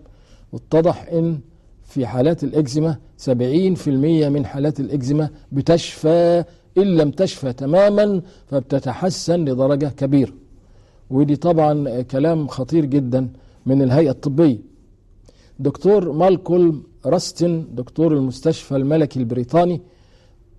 واتضح 0.53 1.09
إن 1.13 1.41
في 1.89 2.07
حالات 2.07 2.45
الإكزيما 2.45 2.97
70% 3.27 3.29
من 4.35 4.47
حالات 4.47 4.81
الإكزيما 4.81 5.29
بتشفى 5.53 6.45
إن 6.79 6.83
لم 6.97 7.11
تشفى 7.11 7.53
تماما 7.53 8.23
فبتتحسن 8.47 9.45
لدرجة 9.45 9.87
كبيرة. 9.87 10.33
ودي 11.11 11.37
طبعا 11.37 12.03
كلام 12.03 12.47
خطير 12.49 12.85
جدا 12.85 13.29
من 13.67 13.83
الهيئة 13.83 14.11
الطبية. 14.11 14.59
دكتور 15.59 16.13
مالكولم 16.13 16.83
راستن 17.07 17.65
دكتور 17.75 18.13
المستشفى 18.13 18.77
الملكي 18.77 19.19
البريطاني 19.21 19.81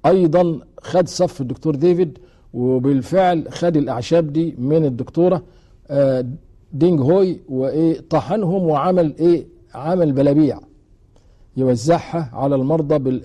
أيضا 0.06 0.60
خد 0.82 1.08
صف 1.08 1.42
الدكتور 1.42 1.76
ديفيد 1.76 2.18
وبالفعل 2.54 3.46
خد 3.52 3.78
الأعشاب 3.78 4.34
دي 4.34 4.56
من 4.58 4.86
الدكتورة 4.86 5.44
آه، 5.90 6.26
دينج 6.74 7.00
هوي 7.02 7.40
وإيه 7.50 8.00
طحنهم 8.10 8.64
وعمل 8.64 9.16
إيه 9.20 9.46
عمل 9.76 10.12
بلابيع 10.12 10.60
يوزعها 11.60 12.30
على 12.34 12.56
المرضى 12.56 13.20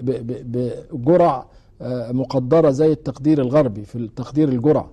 بجرع 0.92 1.46
آه، 1.82 2.12
مقدرة 2.12 2.70
زي 2.70 2.92
التقدير 2.92 3.40
الغربي 3.40 3.84
في 3.84 3.96
التقدير 3.98 4.48
الجرعه 4.48 4.90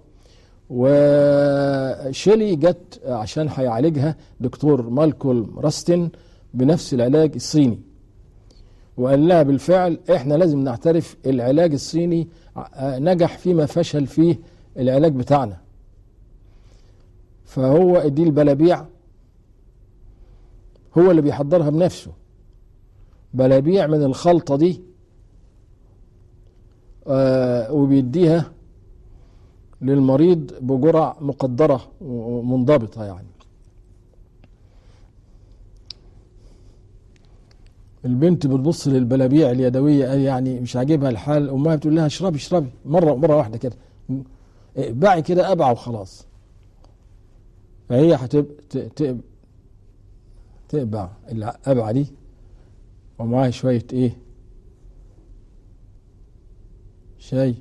وشيلي 0.69 2.55
جت 2.55 3.01
عشان 3.05 3.47
هيعالجها 3.49 4.15
دكتور 4.39 4.89
مالكولم 4.89 5.59
راستن 5.59 6.09
بنفس 6.53 6.93
العلاج 6.93 7.31
الصيني. 7.35 7.79
وقال 8.97 9.27
لها 9.27 9.43
بالفعل 9.43 9.99
إحنا 10.15 10.33
لازم 10.33 10.59
نعترف 10.59 11.17
العلاج 11.25 11.73
الصيني 11.73 12.27
آه، 12.57 12.99
نجح 12.99 13.37
فيما 13.37 13.65
فشل 13.65 14.07
فيه 14.07 14.39
العلاج 14.77 15.13
بتاعنا. 15.15 15.57
فهو 17.45 18.07
دي 18.07 18.23
البلابيع 18.23 18.85
هو 20.97 21.11
اللي 21.11 21.21
بيحضرها 21.21 21.69
بنفسه. 21.69 22.11
بلابيع 23.33 23.87
من 23.87 24.03
الخلطة 24.03 24.55
دي 24.55 24.81
آه 27.07 27.71
وبيديها 27.73 28.51
للمريض 29.81 30.53
بجرع 30.61 31.17
مقدرة 31.21 31.87
ومنضبطة 32.01 33.03
يعني. 33.05 33.27
البنت 38.05 38.47
بتبص 38.47 38.87
للبلابيع 38.87 39.51
اليدوية 39.51 40.05
يعني 40.05 40.59
مش 40.59 40.75
عاجبها 40.75 41.09
الحال 41.09 41.49
أمها 41.49 41.75
بتقول 41.75 41.95
لها 41.95 42.05
اشربي 42.05 42.35
اشربي. 42.37 42.69
مرة 42.85 43.15
مرة 43.15 43.35
واحدة 43.35 43.57
كده. 43.57 43.75
باعي 44.77 45.21
كده 45.21 45.51
أبع 45.51 45.71
وخلاص. 45.71 46.25
فهي 47.89 48.15
هتبقى 48.15 48.55
تقبع 50.69 51.09
الأبعة 51.31 51.91
دي. 51.91 52.07
ومعاها 53.21 53.49
شوية 53.49 53.83
إيه؟ 53.93 54.17
شاي. 57.19 57.55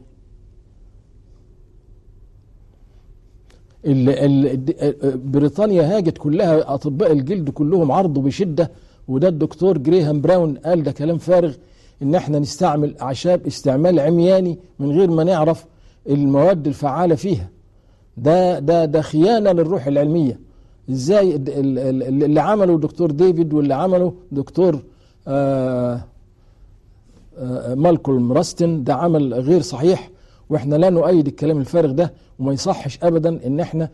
ال 3.87 4.09
ال 4.09 5.19
بريطانيا 5.19 5.97
هاجت 5.97 6.19
كلها 6.19 6.75
أطباء 6.75 7.13
الجلد 7.13 7.51
كلهم 7.51 7.93
عرضوا 7.93 8.23
بشدة 8.23 8.71
وده 9.09 9.29
الدكتور 9.29 9.79
جريهام 9.79 10.21
براون 10.21 10.55
قال 10.59 10.83
ده 10.83 10.93
كلام 10.93 11.19
فارغ 11.19 11.55
إن 12.03 12.15
إحنا 12.15 12.39
نستعمل 12.39 12.99
أعشاب 12.99 13.47
استعمال 13.47 14.01
عمياني 14.01 14.59
من 14.79 14.91
غير 14.91 15.11
ما 15.11 15.25
نعرف 15.25 15.67
المواد 16.09 16.67
الفعالة 16.67 17.15
فيها. 17.15 17.49
ده 18.17 18.59
ده 18.59 18.85
ده 18.85 19.01
خيانة 19.03 19.53
للروح 19.53 19.87
العلمية. 19.87 20.41
إزاي؟ 20.91 21.35
اللي 21.37 22.41
عمله 22.41 22.79
دكتور 22.79 23.11
ديفيد 23.11 23.53
واللي 23.53 23.75
عمله 23.75 24.13
دكتور 24.33 24.83
مالكولم 27.75 28.33
راستن 28.33 28.85
ده 28.85 28.95
عمل 28.95 29.35
غير 29.35 29.63
صحيح 29.63 30.11
وإحنا 30.51 30.77
لا 30.77 30.91
نؤيد 30.91 31.27
الكلام 31.27 31.59
الفارغ 31.59 31.91
ده 31.93 32.13
وما 32.39 32.53
يصحش 32.53 32.99
ابدا 33.03 33.47
إن 33.47 33.61
إحنا 33.61 33.89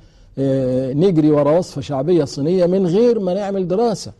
نجري 0.94 1.30
ورا 1.30 1.58
وصفة 1.58 1.80
شعبية 1.80 2.24
صينية 2.24 2.66
من 2.66 2.86
غير 2.86 3.18
ما 3.20 3.34
نعمل 3.34 3.68
دراسة 3.68 4.12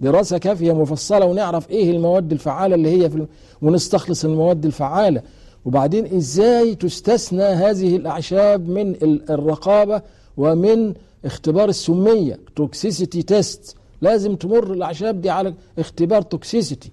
دراسة 0.00 0.38
كافية 0.38 0.72
مفصلة 0.72 1.26
ونعرف 1.26 1.70
إيه 1.70 1.90
المواد 1.90 2.32
الفعالة 2.32 2.74
اللي 2.74 2.88
هي 3.02 3.10
في. 3.10 3.26
ونستخلص 3.62 4.24
المواد 4.24 4.64
الفعالة 4.64 5.22
وبعدين 5.64 6.16
إزاي 6.16 6.74
تستثنى 6.74 7.42
هذه 7.42 7.96
الأعشاب 7.96 8.68
من 8.68 8.96
الرقابة 9.30 10.02
ومن 10.36 10.94
اختبار 11.24 11.68
السمية 11.68 12.38
toxicity 12.56 13.22
test 13.22 13.76
لازم 14.04 14.36
تمر 14.36 14.72
الأعشاب 14.72 15.20
دي 15.20 15.30
على 15.30 15.54
اختبار 15.78 16.22
toxicity 16.22 16.90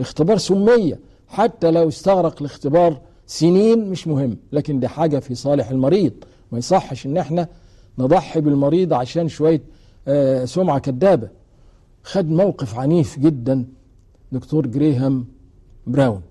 اختبار 0.00 0.38
سمية. 0.38 0.98
حتى 1.28 1.70
لو 1.70 1.88
استغرق 1.88 2.36
الاختبار 2.40 3.00
سنين 3.26 3.90
مش 3.90 4.06
مهم 4.08 4.36
لكن 4.52 4.80
دي 4.80 4.88
حاجة 4.88 5.18
في 5.18 5.34
صالح 5.34 5.70
المريض. 5.70 6.12
ما 6.52 6.58
يصحش 6.58 7.06
إن 7.06 7.16
إحنا 7.16 7.48
نضحي 7.98 8.40
بالمريض 8.40 8.92
عشان 8.92 9.28
شوية 9.28 9.62
آه 10.08 10.44
سمعة 10.44 10.78
كذابة 10.78 11.28
خد 12.02 12.30
موقف 12.30 12.78
عنيف 12.78 13.18
جدا 13.18 13.64
دكتور 14.32 14.66
جريهام 14.66 15.26
براون. 15.86 16.22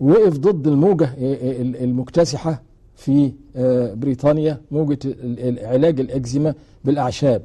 وقف 0.00 0.38
ضد 0.38 0.66
الموجة 0.66 1.10
المكتسحة 1.84 2.62
في 2.96 3.32
آه 3.56 3.94
بريطانيا 3.94 4.60
موجة 4.70 4.98
علاج 5.66 6.00
الأكزيما 6.00 6.54
بالأعشاب. 6.84 7.42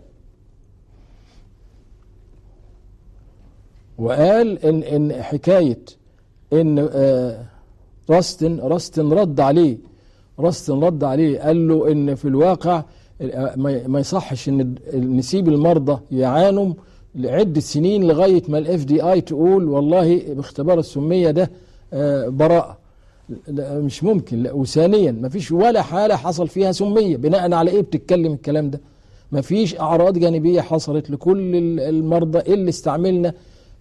وقال 3.99 4.65
إن, 4.65 4.83
إن 4.83 5.23
حكاية 5.23 5.79
إن 6.53 6.79
راستن 8.09 8.59
راستن 8.59 9.13
رد 9.13 9.39
عليه 9.39 9.77
راستن 10.39 10.79
رد 10.83 11.03
عليه 11.03 11.39
قال 11.39 11.67
له 11.67 11.91
إن 11.91 12.15
في 12.15 12.25
الواقع 12.27 12.83
ما 13.87 13.99
يصحش 13.99 14.49
إن 14.49 14.75
نسيب 14.93 15.47
المرضى 15.47 15.99
يعانوا 16.11 16.73
لعدة 17.15 17.59
سنين 17.61 18.03
لغاية 18.03 18.43
ما 18.47 18.57
الاف 18.57 18.83
دي 18.85 19.03
اي 19.03 19.21
تقول 19.21 19.63
والله 19.69 20.33
باختبار 20.33 20.79
السمية 20.79 21.31
ده 21.31 21.51
براءة. 22.27 22.77
مش 23.59 24.03
ممكن 24.03 24.43
لا 24.43 24.53
وثانيا 24.53 25.11
ما 25.11 25.29
فيش 25.29 25.51
ولا 25.51 25.81
حالة 25.81 26.15
حصل 26.15 26.47
فيها 26.47 26.71
سمية 26.71 27.17
بناء 27.17 27.53
على 27.53 27.71
إيه 27.71 27.81
بتتكلم 27.81 28.33
الكلام 28.33 28.69
ده؟ 28.69 28.81
ما 29.31 29.41
فيش 29.41 29.79
أعراض 29.79 30.17
جانبية 30.17 30.61
حصلت 30.61 31.09
لكل 31.09 31.55
المرضى 31.79 32.53
اللي 32.53 32.69
استعملنا 32.69 33.33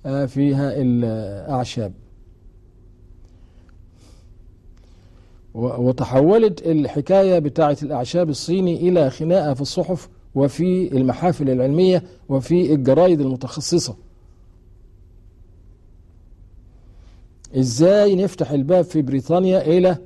فيها 0.05 0.73
الأعشاب. 0.77 1.93
وتحولت 5.55 6.67
الحكاية 6.67 7.39
بتاعة 7.39 7.77
الأعشاب 7.83 8.29
الصيني 8.29 8.89
إلى 8.89 9.11
خناقة 9.11 9.55
في 9.55 9.61
الصحف 9.61 10.09
وفي 10.35 10.97
المحافل 10.97 11.51
العلمية 11.51 12.03
وفي 12.29 12.75
الجرايد 12.75 13.21
المتخصصة. 13.21 13.97
إزاي 17.57 18.15
نفتح 18.17 18.51
الباب 18.51 18.85
في 18.85 19.03
بريطانيا 19.03 19.67
إلى 19.67 19.97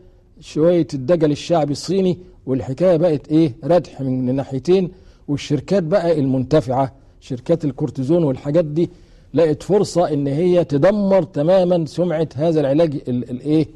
شوية 0.41 0.87
الدجل 0.95 1.31
الشعبي 1.33 1.73
الصيني؟ 1.73 2.19
والحكاية 2.47 2.97
بقت 2.97 3.29
إيه؟ 3.29 3.55
ردح 3.65 4.01
من 4.01 4.29
الناحيتين 4.29 4.91
والشركات 5.29 5.83
بقى 5.83 6.19
المنتفعة 6.21 6.93
شركات 7.21 7.65
الكورتيزون 7.65 8.25
والحاجات 8.25 8.65
دي 8.65 8.91
لقت 9.35 9.63
فرصة 9.63 10.13
إن 10.13 10.27
هي 10.27 10.65
تدمر 10.65 11.23
تماما 11.23 11.87
سمعة 11.87 12.29
هذا 12.37 12.61
العلاج 12.61 13.01
الإيه؟ 13.09 13.67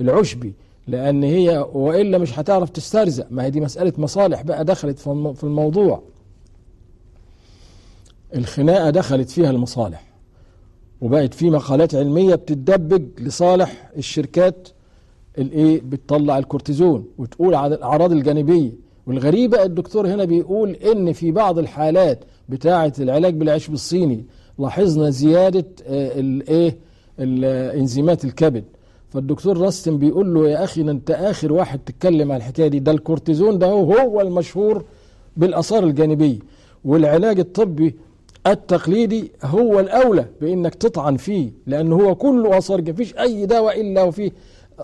العشبي. 0.00 0.54
لأن 0.88 1.22
هي 1.22 1.66
وإلا 1.72 2.18
مش 2.18 2.38
هتعرف 2.38 2.70
تسترزق. 2.70 3.26
ما 3.30 3.44
هي 3.44 3.50
دي 3.50 3.60
مسألة 3.60 3.92
مصالح 3.98 4.42
بقى 4.42 4.64
دخلت 4.64 4.98
في 4.98 5.44
الموضوع. 5.44 6.02
الخناقة 8.34 8.90
دخلت 8.90 9.30
فيها 9.30 9.50
المصالح. 9.50 10.04
وبقت 11.00 11.34
في 11.34 11.50
مقالات 11.50 11.94
علمية 11.94 12.34
بتدبج 12.34 13.20
لصالح 13.20 13.90
الشركات 13.96 14.68
الايه؟ 15.38 15.80
بتطلع 15.80 16.38
الكورتيزون 16.38 17.06
وتقول 17.18 17.54
على 17.54 17.74
الأعراض 17.74 18.12
الجانبية. 18.12 18.72
والغريبة 19.06 19.62
الدكتور 19.62 20.06
هنا 20.08 20.24
بيقول 20.24 20.70
إن 20.70 21.12
في 21.12 21.30
بعض 21.30 21.58
الحالات 21.58 22.24
بتاعة 22.48 22.92
العلاج 22.98 23.34
بالعشب 23.34 23.72
الصيني 23.72 24.24
لاحظنا 24.58 25.10
زيادة 25.10 25.64
الايه 25.88 26.76
إنزيمات 27.80 28.24
الكبد. 28.24 28.64
فالدكتور 29.08 29.58
راستن 29.58 29.98
بيقول 29.98 30.34
له 30.34 30.48
يا 30.48 30.64
أخي 30.64 30.80
أنت 30.80 31.10
آخر 31.10 31.52
واحد 31.52 31.78
تتكلم 31.86 32.32
عن 32.32 32.38
الحكاية 32.38 32.68
دي. 32.68 32.78
ده 32.78 32.92
الكورتيزون 32.92 33.58
ده 33.58 33.66
هو, 33.66 33.92
هو 33.94 34.20
المشهور 34.20 34.84
بالآثار 35.36 35.84
الجانبية. 35.84 36.38
والعلاج 36.84 37.38
الطبي 37.38 37.94
التقليدي 38.46 39.32
هو 39.44 39.80
الأولى 39.80 40.26
بإنك 40.40 40.74
تطعن 40.74 41.16
فيه 41.16 41.50
لأنه 41.66 41.96
هو 41.96 42.14
كله 42.14 42.58
آثار 42.58 42.82
مفيش 42.90 43.14
أي 43.18 43.46
دواء 43.46 43.80
إلا 43.80 44.02
وفيه 44.02 44.30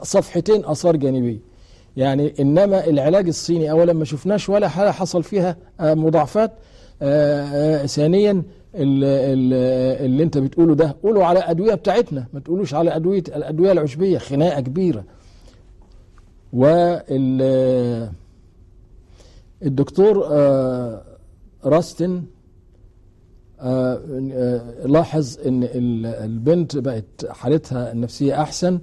صفحتين 0.02 0.64
آثار 0.64 0.96
جانبية. 0.96 1.38
يعني 1.96 2.35
إنما 2.40 2.87
العلاج 2.87 3.26
الصيني 3.28 3.70
اولا 3.70 3.92
ما 3.92 4.04
شفناش 4.04 4.48
ولا 4.48 4.68
حاله 4.68 4.90
حصل 4.90 5.22
فيها 5.22 5.56
مضاعفات 5.80 6.52
ثانيا 7.87 8.42
اللي, 8.74 10.04
اللي 10.06 10.22
انت 10.22 10.38
بتقوله 10.38 10.74
ده. 10.74 10.96
قولوا 11.02 11.24
على 11.24 11.38
ادويه 11.38 11.74
بتاعتنا. 11.74 12.26
ما 12.33 12.40
تقولوش 12.40 12.74
على 12.74 12.96
ادويه 12.96 13.22
الأدوية 13.28 13.72
العشبية. 13.72 14.18
خناقة 14.18 14.61
كبيرة. 14.61 15.04
وال 16.52 18.11
الدكتور 19.62 20.16
راستن 21.64 22.22
لاحظ 24.85 25.38
إن 25.46 25.68
البنت 26.04 26.76
بقت 26.76 27.26
حالتها 27.28 27.92
النفسية 27.92 28.42
أحسن. 28.42 28.78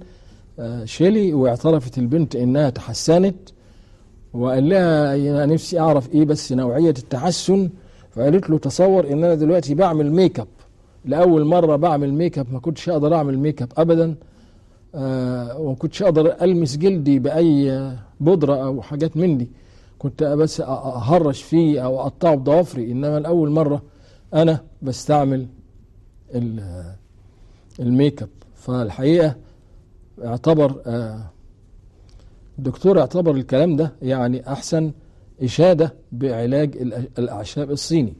شيلي 0.84 1.34
واعترفت 1.34 1.98
البنت 1.98 2.36
إنها 2.36 2.70
تحسنت. 2.70 3.36
وقال 4.34 4.68
لها 4.68 5.14
أنا 5.16 5.46
نفسي 5.46 5.80
أعرف 5.80 6.14
إيه 6.14 6.24
بس 6.24 6.52
نوعية 6.52 6.90
التحسن 6.90 7.70
فقالت 8.18 8.50
له 8.50 8.58
تصور 8.58 9.06
إن 9.12 9.24
أنا 9.24 9.34
دلوقتي 9.34 9.74
بعمل 9.74 10.12
make 10.12 10.40
up 10.40 10.46
لأول 11.04 11.44
مرة 11.44 11.76
بعمل 11.76 12.14
make 12.14 12.38
up 12.38 12.52
ما 12.52 12.58
كنتش 12.60 12.88
أقدر 12.88 13.14
أعمل 13.14 13.38
make 13.38 13.62
up 13.62 13.68
ابدا. 13.76 14.14
آه 14.94 15.58
وما 15.58 15.74
كنتش 15.74 16.02
أقدر 16.02 16.36
ألمس 16.42 16.76
جلدي 16.76 17.18
بأي 17.18 17.92
بودرة 18.20 18.54
أو 18.64 18.82
حاجات 18.82 19.16
من 19.16 19.38
دي. 19.38 19.48
كنت 19.98 20.22
بس 20.24 20.60
أهرش 20.60 21.42
فيه 21.42 21.84
أو 21.84 22.00
أقطعه 22.00 22.34
بضوافري. 22.34 22.92
إنما 22.92 23.18
لأول 23.18 23.50
مرة 23.50 23.82
أنا 24.34 24.60
بستعمل 24.82 25.46
الميك 27.80 28.22
اب 28.22 28.28
فالحقيقة 28.54 29.36
اعتبر 30.24 30.82
آه 30.86 31.20
الدكتور 32.58 33.00
اعتبر 33.00 33.30
الكلام 33.34 33.76
ده 33.76 33.92
يعني 34.02 34.52
أحسن 34.52 34.92
إشادة 35.42 35.94
بعلاج 36.12 36.74
الأ- 36.74 37.18
الأعشاب 37.18 37.70
الصيني. 37.70 38.14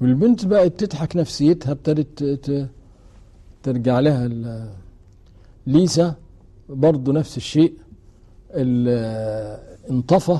والبنت 0.00 0.46
بقت 0.46 0.84
تضحك 0.84 1.16
نفسيتها 1.16 1.72
ابتدت 1.72 2.68
ترجع 3.62 4.00
لها 4.00 4.28
ليسا 5.66 6.14
برضو 6.68 7.12
نفس 7.12 7.36
الشيء. 7.36 7.74
ال- 8.50 9.60
انطفى 9.90 10.38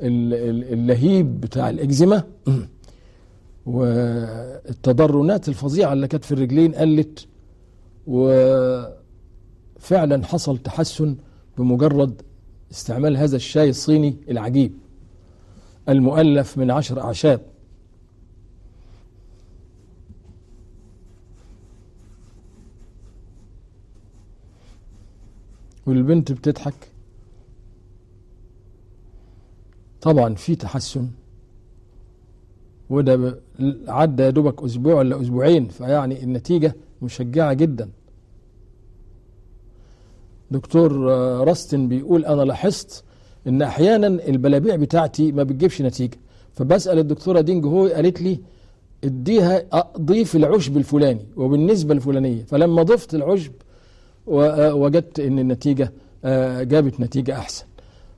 ال- 0.00 0.34
ال- 0.34 0.72
اللهيب 0.72 1.40
بتاع 1.40 1.70
الإكزيما. 1.70 2.24
والتضرنات 3.66 5.48
الفظيعة 5.48 5.92
اللي 5.92 6.08
كانت 6.08 6.24
في 6.24 6.32
الرجلين 6.32 6.74
قلت 6.74 7.26
وفعلا 9.82 10.24
حصل 10.24 10.58
تحسن 10.58 11.16
بمجرد 11.58 12.22
استعمال 12.70 13.16
هذا 13.16 13.36
الشاي 13.36 13.70
الصيني 13.70 14.16
العجيب. 14.30 14.72
المؤلف 15.88 16.58
من 16.58 16.70
عشر 16.70 17.00
أعشاب. 17.00 17.40
والبنت 25.86 26.32
بتضحك. 26.32 26.74
طبعا 30.02 30.34
في 30.34 30.56
تحسن. 30.56 31.08
وده 32.90 33.38
عدى 33.88 34.22
يا 34.22 34.30
دوبك 34.30 34.62
أسبوع 34.62 34.94
ولا 34.94 35.20
أسبوعين 35.20 35.68
فيعني 35.68 36.22
النتيجة 36.24 36.74
مشجعة 37.02 37.52
جدا. 37.52 37.90
دكتور 40.52 41.12
آه، 41.12 41.44
راستن 41.44 41.88
بيقول 41.88 42.24
أنا 42.24 42.42
لاحظت 42.42 43.04
إن 43.46 43.62
أحيانا 43.62 44.06
البلابيع 44.06 44.76
بتاعتي 44.76 45.32
ما 45.32 45.42
بتجيبش 45.42 45.82
نتيجة. 45.82 46.16
فبسأل 46.52 46.98
الدكتورة 46.98 47.40
دينج 47.40 47.66
هو 47.66 47.86
قالت 47.86 48.22
لي 48.22 48.38
اديها 49.04 49.64
أ- 49.74 49.98
ضيف 50.00 50.36
العشب 50.36 50.76
الفلاني 50.76 51.26
وبالنسبة 51.36 51.94
الفلانية. 51.94 52.44
فلما 52.44 52.82
ضفت 52.82 53.14
العشب 53.14 53.52
ووجدت 54.26 55.20
إن 55.20 55.38
النتيجة 55.38 55.92
آه، 56.24 56.62
جابت 56.62 57.00
نتيجة 57.00 57.34
أحسن. 57.38 57.64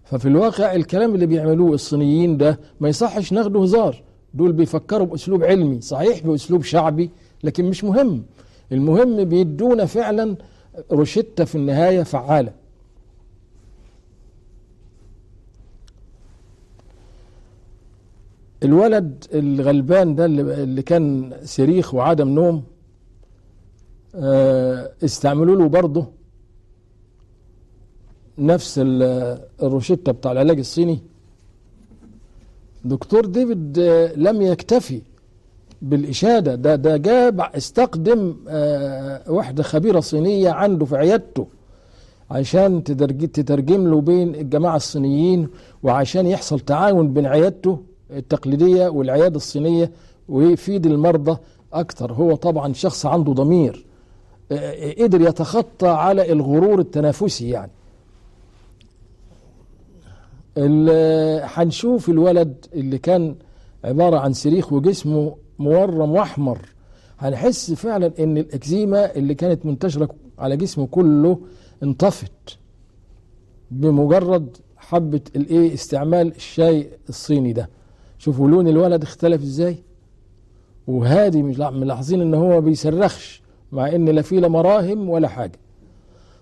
ففي 0.04 0.28
الواقع 0.28 0.74
الكلام 0.74 1.14
اللي 1.14 1.26
بيعملوه 1.26 1.74
الصينيين 1.74 2.36
ده 2.36 2.60
ما 2.80 2.88
يصحش 2.88 3.32
ناخده 3.32 3.62
هزار. 3.62 4.02
دول 4.34 4.52
بيفكروا 4.52 5.06
بأسلوب 5.06 5.44
علمي 5.44 5.80
صحيح 5.80 6.26
بأسلوب 6.26 6.62
شعبي 6.62 7.10
لكن 7.44 7.64
مش 7.64 7.84
مهم. 7.84 8.22
المهم 8.72 9.24
بيدونا 9.24 9.84
فعلا 9.86 10.36
روشتة 10.92 11.44
في 11.44 11.54
النهاية 11.54 12.02
فعالة. 12.02 12.52
الولد 18.62 19.24
الغلبان 19.34 20.14
ده 20.14 20.24
اللي 20.24 20.82
كان 20.82 21.32
صريخ 21.44 21.94
وعدم 21.94 22.28
نوم 22.28 22.64
آه، 24.14 24.92
استعملوا 25.04 25.56
له 25.56 25.68
برضه 25.68 26.06
نفس 28.38 28.78
ال- 28.78 29.38
الروشتة 29.62 30.12
بتاع 30.12 30.32
العلاج 30.32 30.58
الصيني. 30.58 30.98
دكتور 32.84 33.26
ديفيد 33.26 33.78
آه، 33.78 34.12
لم 34.16 34.42
يكتفي 34.42 35.02
بالإشادة. 35.88 36.54
ده 36.54 36.76
ده 36.76 36.96
جاب 36.96 37.40
استخدم 37.40 38.36
آه، 38.48 39.30
واحدة 39.32 39.62
خبيرة 39.62 40.00
صينية 40.00 40.50
عنده 40.50 40.84
في 40.86 40.96
عيادته 40.96 41.46
عشان 42.30 42.84
تترجم 43.32 43.88
له 43.88 44.00
بين 44.00 44.34
الجماعة 44.34 44.76
الصينيين 44.76 45.48
وعشان 45.82 46.26
يحصل 46.26 46.60
تعاون 46.60 47.12
بين 47.12 47.26
عيادته 47.26 47.78
التقليدية 48.10 48.88
والعيادة 48.88 49.36
الصينية 49.36 49.90
ويفيد 50.28 50.86
المرضى 50.86 51.36
أكثر. 51.72 52.12
هو 52.12 52.34
طبعا 52.34 52.72
شخص 52.72 53.06
عنده 53.06 53.32
ضمير 53.32 53.86
آه، 54.52 54.92
قدر 55.02 55.20
يتخطى 55.20 55.88
على 55.88 56.32
الغرور 56.32 56.80
التنافسي 56.80 57.48
يعني. 57.50 57.70
هنشوف 61.54 62.08
الولد 62.08 62.66
اللي 62.74 62.98
كان 62.98 63.34
عبارة 63.84 64.18
عن 64.18 64.32
صريخ 64.32 64.72
وجسمه 64.72 65.34
مورم 65.64 66.10
واحمر. 66.10 66.58
هنحس 67.18 67.72
فعلا 67.72 68.12
إن 68.18 68.38
الإكزيما 68.38 69.14
اللي 69.16 69.34
كانت 69.34 69.66
منتشرة 69.66 70.08
على 70.38 70.56
جسمه 70.56 70.86
كله 70.86 71.38
انطفت 71.82 72.58
بمجرد 73.70 74.56
حبة 74.76 75.20
الإيه 75.36 75.74
استعمال 75.74 76.36
الشاي 76.36 76.88
الصيني 77.08 77.52
ده. 77.52 77.68
شوفوا 78.18 78.48
لون 78.48 78.68
الولد 78.68 79.02
اختلف 79.02 79.42
إزاي؟ 79.42 79.76
وهادي 80.86 81.42
مش 81.42 81.58
ملاحظين 81.58 82.20
إن 82.20 82.34
هو 82.34 82.60
بيصرخش 82.60 83.42
مع 83.72 83.88
إن 83.94 84.08
لا 84.08 84.22
فيه 84.22 84.40
لا 84.40 84.48
مراهم 84.48 85.08
ولا 85.08 85.28
حاجة. 85.28 85.58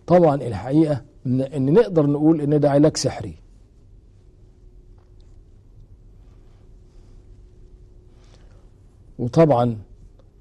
طبعا 0.07 0.35
الحقيقة 0.35 1.03
إن 1.27 1.73
نقدر 1.73 2.07
نقول 2.07 2.41
إن 2.41 2.61
ده 2.61 2.71
علاج 2.71 2.97
سحري. 2.97 3.35
وطبعا 9.23 9.79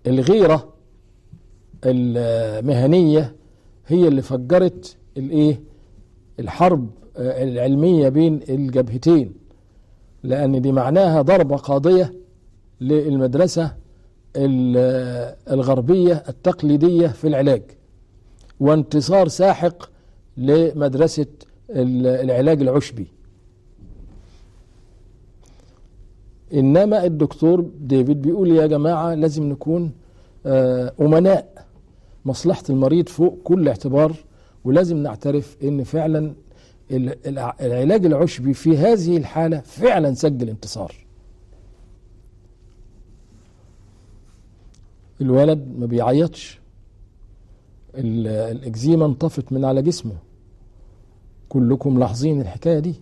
الغيرة 0.08 0.74
المهنية 1.86 3.36
هي 3.88 4.08
اللي 4.08 4.22
فجرت 4.22 4.98
الإيه؟ 5.18 5.62
الحرب 6.40 6.90
آه، 7.18 7.44
العلمية 7.44 8.10
بين 8.10 8.40
الجبهتين 8.50 9.34
لأن 10.24 10.62
دي 10.62 10.72
معناها 10.72 11.22
ضربة 11.22 11.56
قاضية 11.58 12.14
للمدرسة 12.82 13.74
ال- 14.36 15.36
الغربية 15.52 16.24
التقليدية 16.30 17.08
في 17.08 17.28
العلاج 17.28 17.62
وانتصار 18.60 19.28
ساحق 19.28 19.90
لمدرسة 20.38 21.26
ال- 21.70 22.08
العلاج 22.08 22.62
العشبي. 22.62 23.08
إنما 26.54 27.06
الدكتور 27.06 27.66
ديفيد 27.82 28.22
بيقول 28.22 28.52
يا 28.52 28.68
جماعة 28.68 29.14
لازم 29.16 29.44
نكون 29.50 29.92
آه، 30.46 30.94
أمناء. 31.02 31.66
مصلحة 32.26 32.64
المريض 32.70 33.10
فوق 33.10 33.40
كل 33.44 33.68
اعتبار 33.68 34.14
ولازم 34.64 34.98
نعترف 34.98 35.58
إن 35.64 35.84
فعلا 35.84 36.34
ال- 36.92 37.28
الع- 37.28 37.56
العلاج 37.62 38.06
العشبي 38.06 38.54
في 38.54 38.78
هذه 38.78 39.18
الحالة 39.18 39.60
فعلا 39.60 40.14
سجل 40.14 40.50
انتصار. 40.50 40.96
الولد 45.22 45.68
ما 45.80 45.86
بيعيطش 45.86 46.60
ال- 47.96 48.28
الإكزيما 48.28 49.06
انطفت 49.06 49.54
من 49.54 49.66
على 49.66 49.82
جسمه. 49.82 50.16
كلكم 51.50 52.00
لاحظين 52.00 52.42
الحكاية 52.42 52.80
دي. 52.80 52.96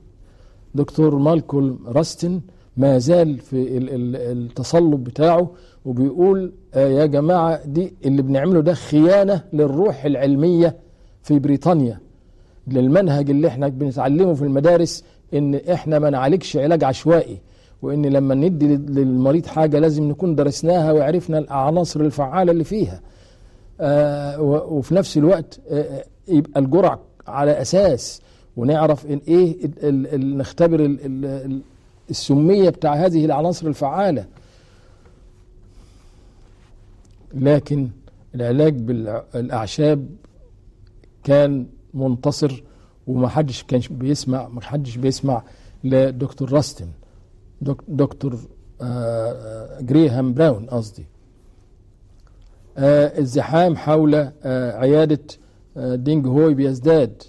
دكتور 0.75 1.15
مالكول 1.15 1.77
راستن 1.85 2.41
ما 2.79 2.97
زال 2.97 3.37
في 3.39 3.77
ال- 3.77 3.89
ال- 3.89 4.15
التصلب 4.15 5.03
بتاعه 5.03 5.51
وبيقول 5.85 6.51
آه 6.73 6.87
يا 6.87 7.05
جماعة 7.05 7.65
دي 7.65 7.93
اللي 8.05 8.21
بنعمله 8.21 8.61
ده 8.61 8.73
خيانة 8.73 9.41
للروح 9.53 10.05
العلمية 10.05 10.75
في 11.23 11.39
بريطانيا 11.39 11.99
للمنهج 12.67 13.29
اللي 13.29 13.47
إحنا 13.47 13.67
بنتعلمه 13.67 14.33
في 14.33 14.41
المدارس 14.41 15.03
إن 15.33 15.55
إحنا 15.55 15.99
ما 15.99 16.09
نعالجش 16.09 16.57
علاج 16.57 16.83
عشوائي 16.83 17.37
وإن 17.81 18.05
لما 18.05 18.35
ندي 18.35 18.67
لل- 18.67 18.95
للمريض 18.95 19.45
حاجة 19.45 19.79
لازم 19.79 20.03
نكون 20.09 20.35
درسناها 20.35 20.91
وعرفنا 20.91 21.37
العناصر 21.39 22.01
الفعالة 22.01 22.51
اللي 22.51 22.63
فيها. 22.63 23.01
آه 23.81 24.41
وفي 24.41 24.95
نفس 24.95 25.17
الوقت 25.17 25.59
آه 25.69 26.03
يبقى 26.27 26.59
الجرعة 26.59 26.99
على 27.27 27.61
أساس 27.61 28.21
ونعرف 28.57 29.05
إن 29.05 29.21
إيه 29.27 29.57
نختبر 30.17 30.97
السمية 32.09 32.69
بتاع 32.69 32.93
هذه 32.93 33.25
العناصر 33.25 33.67
الفعالة. 33.67 34.25
لكن 37.33 37.89
العلاج 38.35 38.73
بالأعشاب 38.73 40.09
كان 41.23 41.67
منتصر 41.93 42.63
وما 43.07 43.27
حدش 43.27 43.63
كان 43.63 43.81
بيسمع 43.91 44.47
ما 44.47 44.61
حدش 44.61 44.97
بيسمع 44.97 45.43
لدكتور 45.83 46.53
راستن. 46.53 46.87
دك 47.61 47.77
دكتور 47.87 48.39
آه، 48.81 49.31
آه، 49.31 49.81
جريهام 49.81 50.33
براون 50.33 50.65
قصدي. 50.65 51.05
آه، 52.77 53.19
الزحام 53.19 53.75
حول 53.75 54.15
عيادة 54.45 55.19
دينج 55.75 56.27
هوي 56.27 56.53
بيزداد 56.53 57.23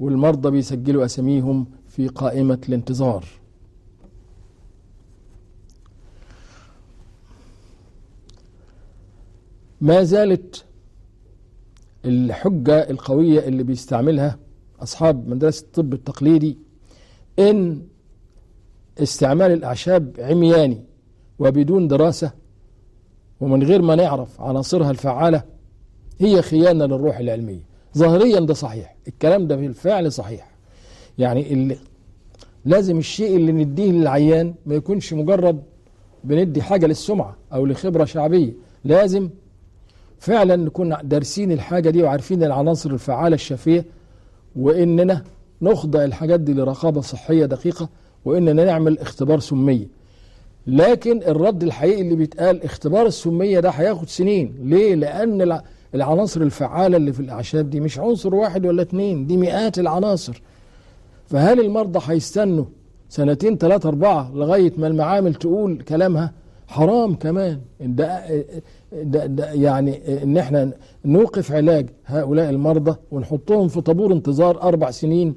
والمرضى 0.00 0.50
بيسجلوا 0.50 1.04
أساميهم 1.04 1.66
في 1.88 2.08
قائمة 2.08 2.58
الانتظار. 2.68 3.24
ما 9.82 10.02
زالت 10.02 10.64
الحجة 12.04 12.90
القوية 12.90 13.40
اللي 13.48 13.62
بيستعملها 13.62 14.38
أصحاب 14.82 15.28
مدرسة 15.28 15.64
الطب 15.64 15.92
التقليدي 15.92 16.58
إن 17.38 17.82
استعمال 19.02 19.50
الأعشاب 19.52 20.16
عمياني 20.18 20.84
وبدون 21.38 21.88
دراسة 21.88 22.32
ومن 23.40 23.62
غير 23.62 23.82
ما 23.82 23.94
نعرف 23.94 24.40
عناصرها 24.40 24.90
الفعالة 24.90 25.42
هي 26.18 26.42
خيانة 26.42 26.86
للروح 26.86 27.18
العلمية. 27.18 27.62
ظاهريا 27.98 28.40
ده 28.40 28.54
صحيح 28.54 28.96
الكلام 29.08 29.46
ده 29.46 29.56
بالفعل 29.56 30.12
صحيح. 30.12 30.50
يعني 31.18 31.52
اللي 31.52 31.76
لازم 32.64 32.98
الشيء 32.98 33.36
اللي 33.36 33.52
نديه 33.52 33.92
للعيان 33.92 34.54
ما 34.66 34.74
يكونش 34.74 35.12
مجرد 35.12 35.62
بندي 36.24 36.62
حاجة 36.62 36.86
للسمعة 36.86 37.36
أو 37.52 37.66
لخبرة 37.66 38.04
شعبية 38.04 38.52
لازم 38.84 39.30
فعلا 40.22 40.56
نكون 40.56 40.96
دارسين 41.02 41.52
الحاجة 41.52 41.90
دي 41.90 42.02
وعارفين 42.02 42.42
العناصر 42.44 42.90
الفعالة 42.90 43.34
الشافية 43.34 43.84
وإننا 44.56 45.22
نخضع 45.62 46.04
الحاجات 46.04 46.40
دي 46.40 46.54
لرقابة 46.54 47.00
صحية 47.00 47.46
دقيقة 47.46 47.88
وإننا 48.24 48.64
نعمل 48.64 48.98
اختبار 48.98 49.40
سمية 49.40 49.86
لكن 50.66 51.22
الرد 51.22 51.62
الحقيقي 51.62 52.00
اللي 52.02 52.14
بيتقال 52.16 52.64
اختبار 52.64 53.06
السمية 53.06 53.60
ده 53.60 53.70
هياخد 53.70 54.08
سنين. 54.08 54.54
ليه؟ 54.62 54.94
الع- 54.94 55.62
العناصر 55.94 56.40
الفعالة 56.42 56.96
اللي 56.96 57.12
في 57.12 57.20
الأعشاب 57.20 57.70
دي 57.70 57.80
مش 57.80 57.98
عنصر 57.98 58.34
واحد 58.34 58.66
ولا 58.66 58.82
اتنين 58.82 59.26
دي 59.26 59.36
مئات 59.36 59.78
العناصر. 59.78 60.42
فهل 61.26 61.60
المرضى 61.60 62.00
هيستنوا 62.12 62.64
سنتين 63.08 63.56
ثلاثة 63.58 63.88
أربعة 63.88 64.30
لغاية 64.34 64.72
ما 64.76 64.86
المعامل 64.86 65.34
تقول 65.34 65.82
كلامها؟ 65.88 66.32
حرام 66.72 67.14
كمان. 67.14 67.60
ده, 67.80 68.24
ده, 68.92 69.26
ده 69.26 69.52
يعني 69.52 70.22
إن 70.22 70.36
إحنا 70.36 70.70
نوقف 71.04 71.52
علاج 71.52 71.86
هؤلاء 72.06 72.50
المرضى 72.50 72.96
ونحطهم 73.10 73.68
في 73.68 73.80
طابور 73.80 74.12
انتظار 74.12 74.62
أربع 74.62 74.90
سنين 74.90 75.34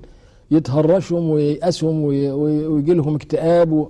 يتهرشهم 0.51 1.29
وييأسهم 1.29 2.03
وي- 2.03 2.31
وي- 2.31 2.67
ويجي 2.67 2.93
لهم 2.93 3.15
اكتئاب 3.15 3.71
و 3.71 3.89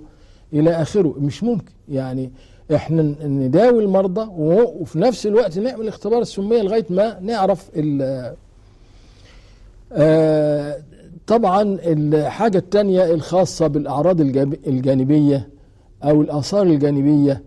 إلى 0.52 0.70
آخره. 0.70 1.14
مش 1.18 1.42
ممكن. 1.42 1.72
يعني 1.88 2.30
إحنا 2.74 3.02
نداوي 3.26 3.84
المرضى 3.84 4.30
وفي 4.38 4.98
نفس 4.98 5.26
الوقت 5.26 5.58
نعمل 5.58 5.88
اختبار 5.88 6.22
السمية 6.22 6.62
لغاية 6.62 6.86
ما 6.90 7.18
نعرف 7.20 7.70
ال 7.76 8.02
آه، 9.92 10.76
طبعا 11.26 11.62
الحاجة 11.84 12.58
التانية 12.58 13.14
الخاصة 13.14 13.66
بالأعراض 13.66 14.20
الجاب- 14.20 14.56
الجانبية. 14.66 15.48
أو 16.06 16.20
الآثار 16.22 16.62
الجانبية 16.62 17.42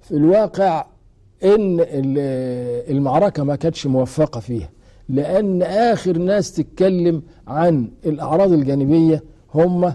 في 0.00 0.10
الواقع 0.16 0.86
إن 1.44 1.80
ال- 1.80 2.90
المعركة 2.96 3.44
ما 3.44 3.56
كانتش 3.56 3.86
موفقة 3.86 4.40
فيها 4.40 4.70
لأن 5.08 5.62
آخر 5.62 6.18
ناس 6.18 6.52
تتكلم 6.52 7.22
عن 7.46 7.88
الأعراض 8.06 8.52
الجانبية 8.52 9.22
هم 9.54 9.84
ال- 9.84 9.94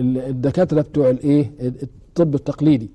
ال- 0.00 0.18
الدكاترة 0.18 0.80
بتوع 0.80 1.10
الإيه؟ 1.10 1.50
الطب 1.60 2.34
التقليدي 2.34 2.90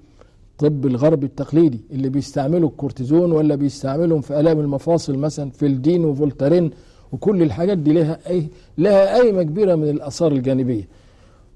الطب 0.52 0.86
الغربي 0.86 1.26
التقليدي 1.26 1.82
اللي 1.92 2.10
بيستعملوا 2.10 2.70
الكورتيزون 2.70 3.32
ولا 3.32 3.56
بيستعملهم 3.56 4.22
في 4.22 4.40
آلام 4.40 4.60
المفاصل 4.60 5.18
مثلا 5.18 5.50
فيلدين 5.50 6.06
وفولتارين 6.06 6.72
وكل 7.12 7.42
الحاجات 7.42 7.78
دي 7.78 7.94
لها 7.94 8.20
أي 8.30 8.48
لها 8.78 9.18
قايمة 9.18 9.44
كبيرة 9.44 9.76
من 9.76 9.90
الآثار 9.90 10.32
الجانبية. 10.32 10.82
ال- 10.82 10.88
ال- 10.88 11.03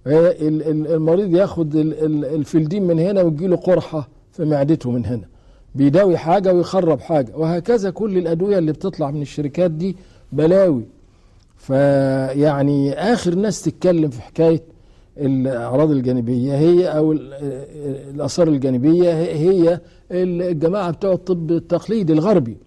المريض 0.08 1.36
ياخد 1.36 1.76
ال- 1.76 2.06
ال- 2.06 2.26
الفيلدين 2.26 2.84
من 2.88 3.00
هنا 3.00 3.22
ويجيله 3.22 3.56
قرحة 3.56 4.10
في 4.32 4.46
معدته 4.46 4.92
من 4.92 5.06
هنا. 5.06 5.26
بيداوي 5.76 6.18
حاجة 6.18 6.54
ويخرب 6.54 7.00
حاجة. 7.00 7.38
وهكذا 7.38 7.90
كل 7.90 8.18
الأدوية 8.18 8.58
اللي 8.58 8.72
بتطلع 8.72 9.12
من 9.12 9.22
الشركات 9.22 9.72
دي 9.72 9.96
بلاوي. 10.32 10.84
فيعني 11.58 12.94
آخر 12.94 13.36
ناس 13.36 13.62
تتكلم 13.62 14.10
في 14.10 14.22
حكاية 14.22 14.62
الأعراض 15.18 15.92
الجانبية 15.92 16.54
هي 16.58 16.88
أو 16.88 17.12
ال- 17.12 17.34
الآثار 18.16 18.48
الجانبية 18.48 19.14
هي 19.14 19.80
الجماعة 20.12 20.92
بتوع 20.92 21.14
الطب 21.14 21.52
التقليدي 21.52 22.14
الغربي. 22.14 22.58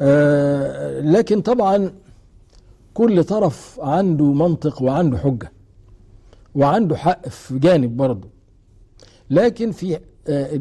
آه، 0.00 1.00
لكن 1.00 1.40
طبعا 1.40 1.90
كل 2.94 3.24
طرف 3.24 3.80
عنده 3.80 4.24
منطق 4.24 4.82
وعنده 4.82 5.18
حجة 5.18 5.52
وعنده 6.54 6.96
حق 6.96 7.28
في 7.28 7.58
جانب 7.58 7.96
برضه. 7.96 8.28
لكن 9.30 9.72
في 9.72 9.98
آه، 10.28 10.60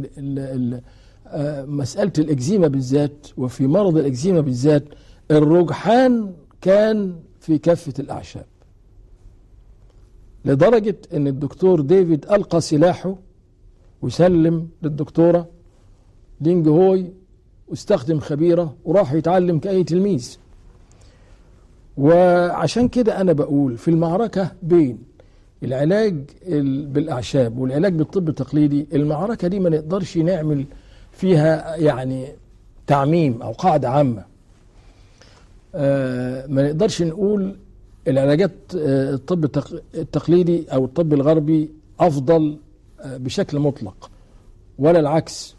آه، 1.27 1.65
مسألة 1.65 2.11
الإكزيما 2.19 2.67
بالذات 2.67 3.27
وفي 3.37 3.67
مرض 3.67 3.97
الإكزيما 3.97 4.41
بالذات 4.41 4.83
الرجحان 5.31 6.33
كان 6.61 7.15
في 7.39 7.57
كافة 7.57 7.93
الأعشاب. 7.99 8.45
لدرجة 10.45 10.97
أن 11.13 11.27
الدكتور 11.27 11.81
ديفيد 11.81 12.25
ألقى 12.31 12.61
سلاحه 12.61 13.15
وسلم 14.01 14.67
للدكتورة 14.83 15.49
دينج 16.41 16.67
هوي 16.67 17.13
واستخدم 17.67 18.19
خبيرة 18.19 18.75
وراح 18.85 19.13
يتعلم 19.13 19.59
كأي 19.59 19.83
تلميذ. 19.83 20.37
وعشان 21.97 22.87
كده 22.87 23.21
أنا 23.21 23.33
بقول 23.33 23.77
في 23.77 23.87
المعركة 23.87 24.51
بين 24.63 24.97
العلاج 25.63 26.15
ال- 26.47 26.85
بالأعشاب 26.85 27.57
والعلاج 27.57 27.93
بالطب 27.93 28.29
التقليدي 28.29 28.87
المعركة 28.93 29.47
دي 29.47 29.59
ما 29.59 29.69
نقدرش 29.69 30.17
نعمل 30.17 30.65
فيها 31.11 31.75
يعني 31.75 32.27
تعميم 32.87 33.41
أو 33.41 33.51
قاعدة 33.51 33.89
عامة. 33.89 34.23
آه، 35.75 36.47
ما 36.47 36.63
نقدرش 36.63 37.01
نقول 37.01 37.55
العلاجات 38.07 38.51
آه، 38.77 39.13
الطب 39.13 39.45
التق- 39.45 39.81
التقليدي 39.95 40.65
أو 40.73 40.85
الطب 40.85 41.13
الغربي 41.13 41.69
أفضل 41.99 42.57
آه، 43.01 43.17
بشكل 43.17 43.59
مطلق 43.59 44.09
ولا 44.79 44.99
العكس. 44.99 45.55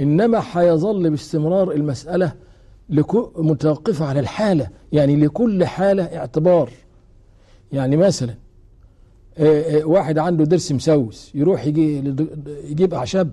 إنما 0.00 0.42
هيظل 0.52 1.10
باستمرار 1.10 1.72
المسألة 1.72 2.32
متوقفة 3.36 4.04
على 4.04 4.20
الحالة. 4.20 4.68
يعني 4.92 5.16
لكل 5.16 5.64
حالة 5.64 6.02
اعتبار. 6.04 6.70
يعني 7.72 7.96
مثلا 7.96 8.34
آه، 9.38 9.80
آه، 9.80 9.84
واحد 9.84 10.18
عنده 10.18 10.44
ضرس 10.44 10.72
مسوس 10.72 11.30
يروح 11.34 11.66
يجي 11.66 12.14
يجيب 12.64 12.94
أعشاب. 12.94 13.30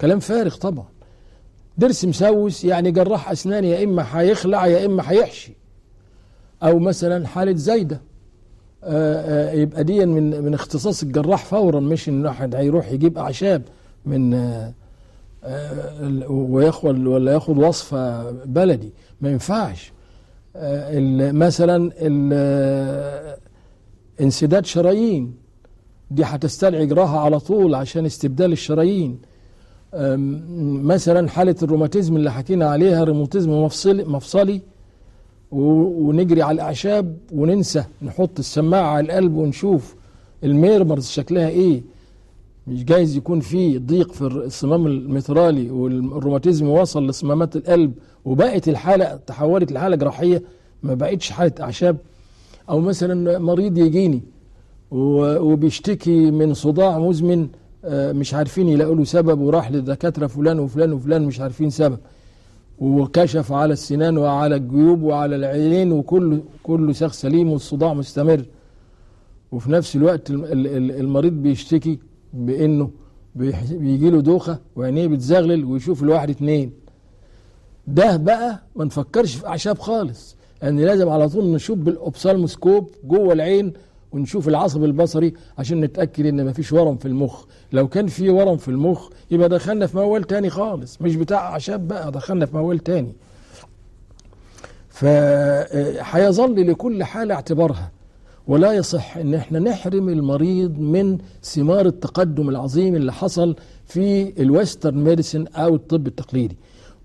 كلام 0.00 0.18
فارغ 0.18 0.56
طبعا. 0.56 0.86
ضرس 1.80 2.04
مسوس 2.04 2.64
يعني 2.64 2.90
جراح 2.90 3.30
أسنان 3.30 3.64
يا 3.64 3.84
إما 3.84 4.06
هيخلع 4.20 4.66
يا 4.66 4.86
إما 4.86 5.02
هيحشي 5.10 5.52
أو 6.62 6.78
مثلا 6.78 7.26
حالة 7.26 7.54
زايدة. 7.56 8.00
آه، 8.84 9.52
يبقى 9.52 9.84
دي 9.84 10.06
من 10.06 10.44
من 10.44 10.54
اختصاص 10.54 11.02
الجراح 11.02 11.44
فورا 11.44 11.80
مش 11.80 12.08
ان 12.08 12.26
واحد 12.26 12.54
هيروح 12.54 12.92
يجيب 12.92 13.18
أعشاب 13.18 13.62
من 14.06 14.30
وياخد 16.28 17.06
ولا 17.06 17.32
ياخد 17.32 17.58
وصفه 17.58 18.30
بلدي. 18.30 18.92
ما 19.20 19.30
ينفعش. 19.30 19.92
آه، 20.56 21.32
مثلا 21.32 21.90
آه، 22.32 23.36
انسداد 24.20 24.66
شرايين. 24.66 25.34
دي 26.10 26.24
هتستدعي 26.24 26.86
جراحة 26.86 27.18
على 27.20 27.40
طول 27.40 27.74
عشان 27.74 28.06
استبدال 28.06 28.52
الشرايين. 28.52 29.18
مثلا 30.82 31.28
حالة 31.28 31.56
الروماتيزم 31.62 32.16
اللي 32.16 32.32
حكينا 32.32 32.66
عليها 32.70 33.04
روماتيزم 33.04 33.50
مفصلي 33.64 34.04
مفصلي. 34.04 34.60
ونجري 35.52 36.42
على 36.42 36.54
الأعشاب 36.54 37.16
وننسى. 37.32 37.84
نحط 38.02 38.38
السماعة 38.38 38.90
على 38.90 39.06
القلب 39.06 39.36
ونشوف 39.36 39.94
الميرمرز 40.44 41.06
شكلها 41.06 41.48
إيه. 41.48 41.82
مش 42.68 42.84
جايز 42.84 43.16
يكون 43.16 43.40
في 43.40 43.78
ضيق 43.78 44.12
في 44.12 44.22
الصمام 44.26 44.86
المترالي 44.86 45.70
والروماتيزم 45.70 46.68
وصل 46.68 47.06
لصمامات 47.08 47.56
القلب 47.56 47.92
وبقت 48.24 48.68
الحالة 48.68 49.16
تحولت 49.26 49.72
لحالة 49.72 49.96
جراحية 49.96 50.42
ما 50.82 50.94
بقتش 50.94 51.30
حالة 51.30 51.52
أعشاب. 51.60 51.96
أو 52.70 52.80
مثلا 52.80 53.38
مريض 53.38 53.78
يجيني 53.78 54.22
وبيشتكي 54.90 56.30
من 56.30 56.54
صداع 56.54 56.98
مزمن 56.98 57.48
آه، 57.84 58.12
مش 58.12 58.34
عارفين 58.34 58.68
يلاقوا 58.68 58.94
له 58.94 59.04
سبب 59.04 59.40
وراح 59.40 59.70
لدكاتره 59.72 60.26
فلان 60.26 60.58
وفلان 60.58 60.92
وفلان 60.92 61.24
مش 61.24 61.40
عارفين 61.40 61.70
سبب. 61.70 61.98
وكشف 62.78 63.52
على 63.52 63.72
السنان 63.72 64.18
وعلى 64.18 64.56
الجيوب 64.56 65.02
وعلى 65.02 65.36
العينين 65.36 65.92
وكله 65.92 66.40
كله 66.62 66.92
ساق 66.92 67.12
سليم 67.12 67.52
والصداع 67.52 67.94
مستمر. 67.94 68.42
وفي 69.52 69.70
نفس 69.72 69.96
الوقت 69.96 70.30
الم- 70.30 70.44
ال- 70.44 70.66
ال- 70.66 70.90
المريض 71.00 71.32
بيشتكي 71.32 71.98
بإنه 72.32 72.90
بيجي 73.34 74.10
له 74.10 74.20
دوخة 74.20 74.58
وعينيه 74.76 75.06
بتزغلل 75.06 75.64
ويشوف 75.64 76.02
الواحد 76.02 76.30
اتنين. 76.30 76.72
ده 77.86 78.16
بقى 78.16 78.62
ما 78.76 78.84
نفكرش 78.84 79.34
في 79.34 79.46
أعشاب 79.46 79.78
خالص. 79.78 80.36
يعني 80.62 80.84
لازم 80.84 81.08
على 81.08 81.28
طول 81.28 81.44
نشوف 81.52 81.78
بالأوبسالموسكوب 81.78 82.90
جوه 83.04 83.32
العين 83.32 83.72
ونشوف 84.12 84.48
العصب 84.48 84.84
البصري 84.84 85.34
عشان 85.58 85.80
نتأكد 85.80 86.26
إن 86.26 86.46
مفيش 86.46 86.72
ورم 86.72 86.96
في 86.96 87.06
المخ. 87.08 87.44
لو 87.72 87.88
كان 87.88 88.06
في 88.06 88.30
ورم 88.30 88.56
في 88.56 88.68
المخ 88.68 89.08
يبقى 89.30 89.48
دخلنا 89.48 89.86
في 89.86 89.96
موال 89.96 90.24
تاني 90.24 90.50
خالص 90.50 91.02
مش 91.02 91.16
بتاع 91.16 91.38
أعشاب 91.48 91.88
بقى 91.88 92.12
دخلنا 92.12 92.46
في 92.46 92.56
موال 92.56 92.78
تاني. 92.78 93.12
فهيظل 94.88 96.70
لكل 96.70 97.04
حالة 97.04 97.34
اعتبارها. 97.34 97.90
ولا 98.48 98.72
يصح 98.72 99.16
إن 99.16 99.34
إحنا 99.34 99.58
نحرم 99.58 100.08
المريض 100.08 100.78
من 100.78 101.18
ثمار 101.42 101.86
التقدم 101.86 102.48
العظيم 102.48 102.94
اللي 102.94 103.12
حصل 103.12 103.56
في 103.86 104.32
ال 104.42 104.50
Western 104.50 105.04
medicine 105.04 105.46
أو 105.56 105.74
الطب 105.74 106.06
التقليدي. 106.06 106.56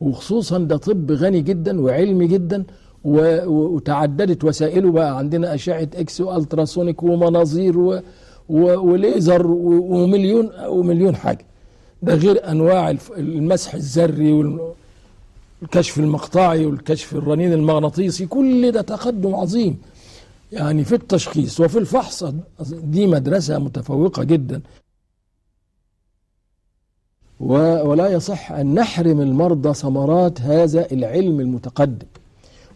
وخصوصا 0.01 0.57
ده 0.57 0.77
طب 0.77 1.11
غني 1.11 1.41
جدا 1.41 1.81
وعلمي 1.81 2.27
جدا 2.27 2.63
وتعددت 3.05 4.43
وسائله 4.43 4.91
بقى. 4.91 5.17
عندنا 5.17 5.53
أشعة 5.55 5.87
إكس 5.95 6.21
و 6.21 6.29
ultrasonic 6.29 7.03
ومناظير 7.03 7.79
و- 7.79 7.99
وليزر 8.49 9.47
ومليون 9.47 10.49
ومليون 10.67 11.15
حاجة. 11.15 11.45
ده 12.03 12.15
غير 12.15 12.51
أنواع 12.51 12.95
المسح 13.17 13.73
الذري 13.73 14.33
والكشف 15.61 15.99
المقطعي 15.99 16.65
والكشف 16.65 17.15
الرنين 17.15 17.53
المغناطيسي. 17.53 18.25
كل 18.25 18.71
ده 18.71 18.81
تقدم 18.81 19.35
عظيم. 19.35 19.77
يعني 20.53 20.83
في 20.83 20.95
التشخيص 20.95 21.59
وفي 21.59 21.79
الفحص. 21.79 22.23
دي 22.69 23.07
مدرسة 23.07 23.59
متفوقة 23.59 24.23
جدا. 24.23 24.61
ولا 27.39 28.07
يصح 28.07 28.51
أن 28.51 28.73
نحرم 28.73 29.21
المرضى 29.21 29.73
ثمرات 29.73 30.41
هذا 30.41 30.91
العلم 30.91 31.39
المتقدم. 31.39 32.07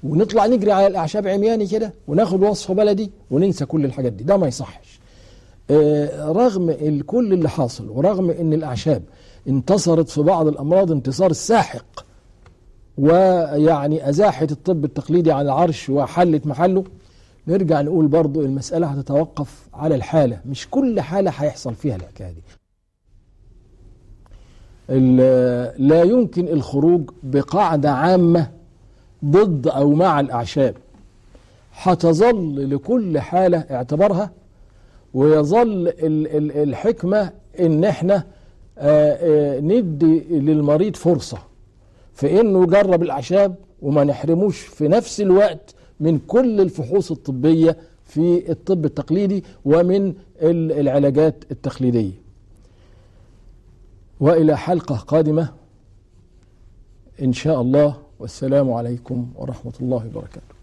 ونطلع 0.03 0.45
نجري 0.45 0.71
على 0.71 0.87
الأعشاب 0.87 1.27
عمياني 1.27 1.67
كده 1.67 1.93
وناخد 2.07 2.43
وصفة 2.43 2.73
بلدي 2.73 3.11
وننسى 3.31 3.65
كل 3.65 3.85
الحاجات 3.85 4.13
دي. 4.13 4.23
ده 4.23 4.37
ما 4.37 4.47
يصحش. 4.47 4.99
آه، 5.71 6.31
رغم 6.31 6.71
كل 7.05 7.33
اللي 7.33 7.49
حاصل 7.49 7.89
ورغم 7.89 8.29
إن 8.29 8.53
الأعشاب 8.53 9.03
انتصرت 9.47 10.09
في 10.09 10.21
بعض 10.21 10.47
الأمراض 10.47 10.91
انتصار 10.91 11.33
ساحق 11.33 12.05
ويعني 12.97 14.09
أزاحت 14.09 14.51
الطب 14.51 14.85
التقليدي 14.85 15.31
عن 15.31 15.45
العرش 15.45 15.89
وحلت 15.89 16.47
محله 16.47 16.83
نرجع 17.47 17.81
نقول 17.81 18.07
برضو 18.07 18.41
المسألة 18.41 18.87
هتتوقف 18.87 19.67
على 19.73 19.95
الحالة. 19.95 20.39
مش 20.45 20.67
كل 20.69 21.01
حالة 21.01 21.31
هيحصل 21.31 21.75
فيها 21.75 21.95
الحكاية 21.95 22.31
دي. 22.31 22.41
لا 25.77 26.03
يمكن 26.03 26.47
الخروج 26.47 27.09
بقاعدة 27.23 27.91
عامة 27.91 28.51
ضد 29.25 29.67
أو 29.67 29.93
مع 29.93 30.19
الأعشاب. 30.19 30.75
هتظل 31.81 32.69
لكل 32.75 33.19
حالة 33.19 33.57
اعتبارها 33.57 34.31
ويظل 35.13 35.87
ال- 35.87 36.37
ال- 36.37 36.69
الحكمة 36.69 37.31
إن 37.59 37.83
إحنا 37.83 38.23
آه، 38.79 39.17
آه، 39.57 39.59
ندي 39.59 40.19
للمريض 40.39 40.95
فرصة. 40.95 41.37
في 42.13 42.41
انه 42.41 42.63
يجرب 42.63 43.03
الأعشاب 43.03 43.55
وما 43.81 44.03
نحرموش 44.03 44.59
في 44.61 44.87
نفس 44.87 45.21
الوقت 45.21 45.75
من 45.99 46.19
كل 46.19 46.61
الفحوص 46.61 47.11
الطبيه 47.11 47.77
في 48.05 48.51
الطب 48.51 48.85
التقليدي 48.85 49.43
ومن 49.65 50.13
ال- 50.41 50.71
العلاجات 50.71 51.43
التقليديه. 51.51 52.11
والى 54.19 54.57
حلقه 54.57 54.95
قادمه 54.95 55.49
ان 57.21 57.33
شاء 57.33 57.61
الله 57.61 57.97
والسلام 58.19 58.71
عليكم 58.71 59.27
ورحمه 59.35 59.73
الله 59.81 60.05
وبركاته. 60.07 60.57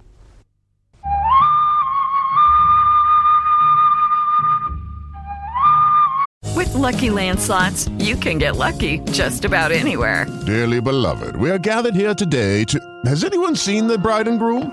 With 6.56 6.74
Lucky 6.74 7.10
Land 7.10 7.40
slots, 7.40 7.88
you 7.98 8.16
can 8.16 8.38
get 8.38 8.56
lucky 8.56 8.98
just 9.20 9.44
about 9.44 9.72
anywhere. 9.72 10.26
Dearly 10.46 10.80
beloved, 10.80 11.36
we 11.36 11.50
are 11.50 11.58
gathered 11.58 11.94
here 11.94 12.14
today 12.14 12.64
to. 12.64 12.78
Has 13.06 13.24
anyone 13.24 13.56
seen 13.56 13.86
the 13.86 13.98
bride 13.98 14.28
and 14.28 14.38
groom? 14.38 14.72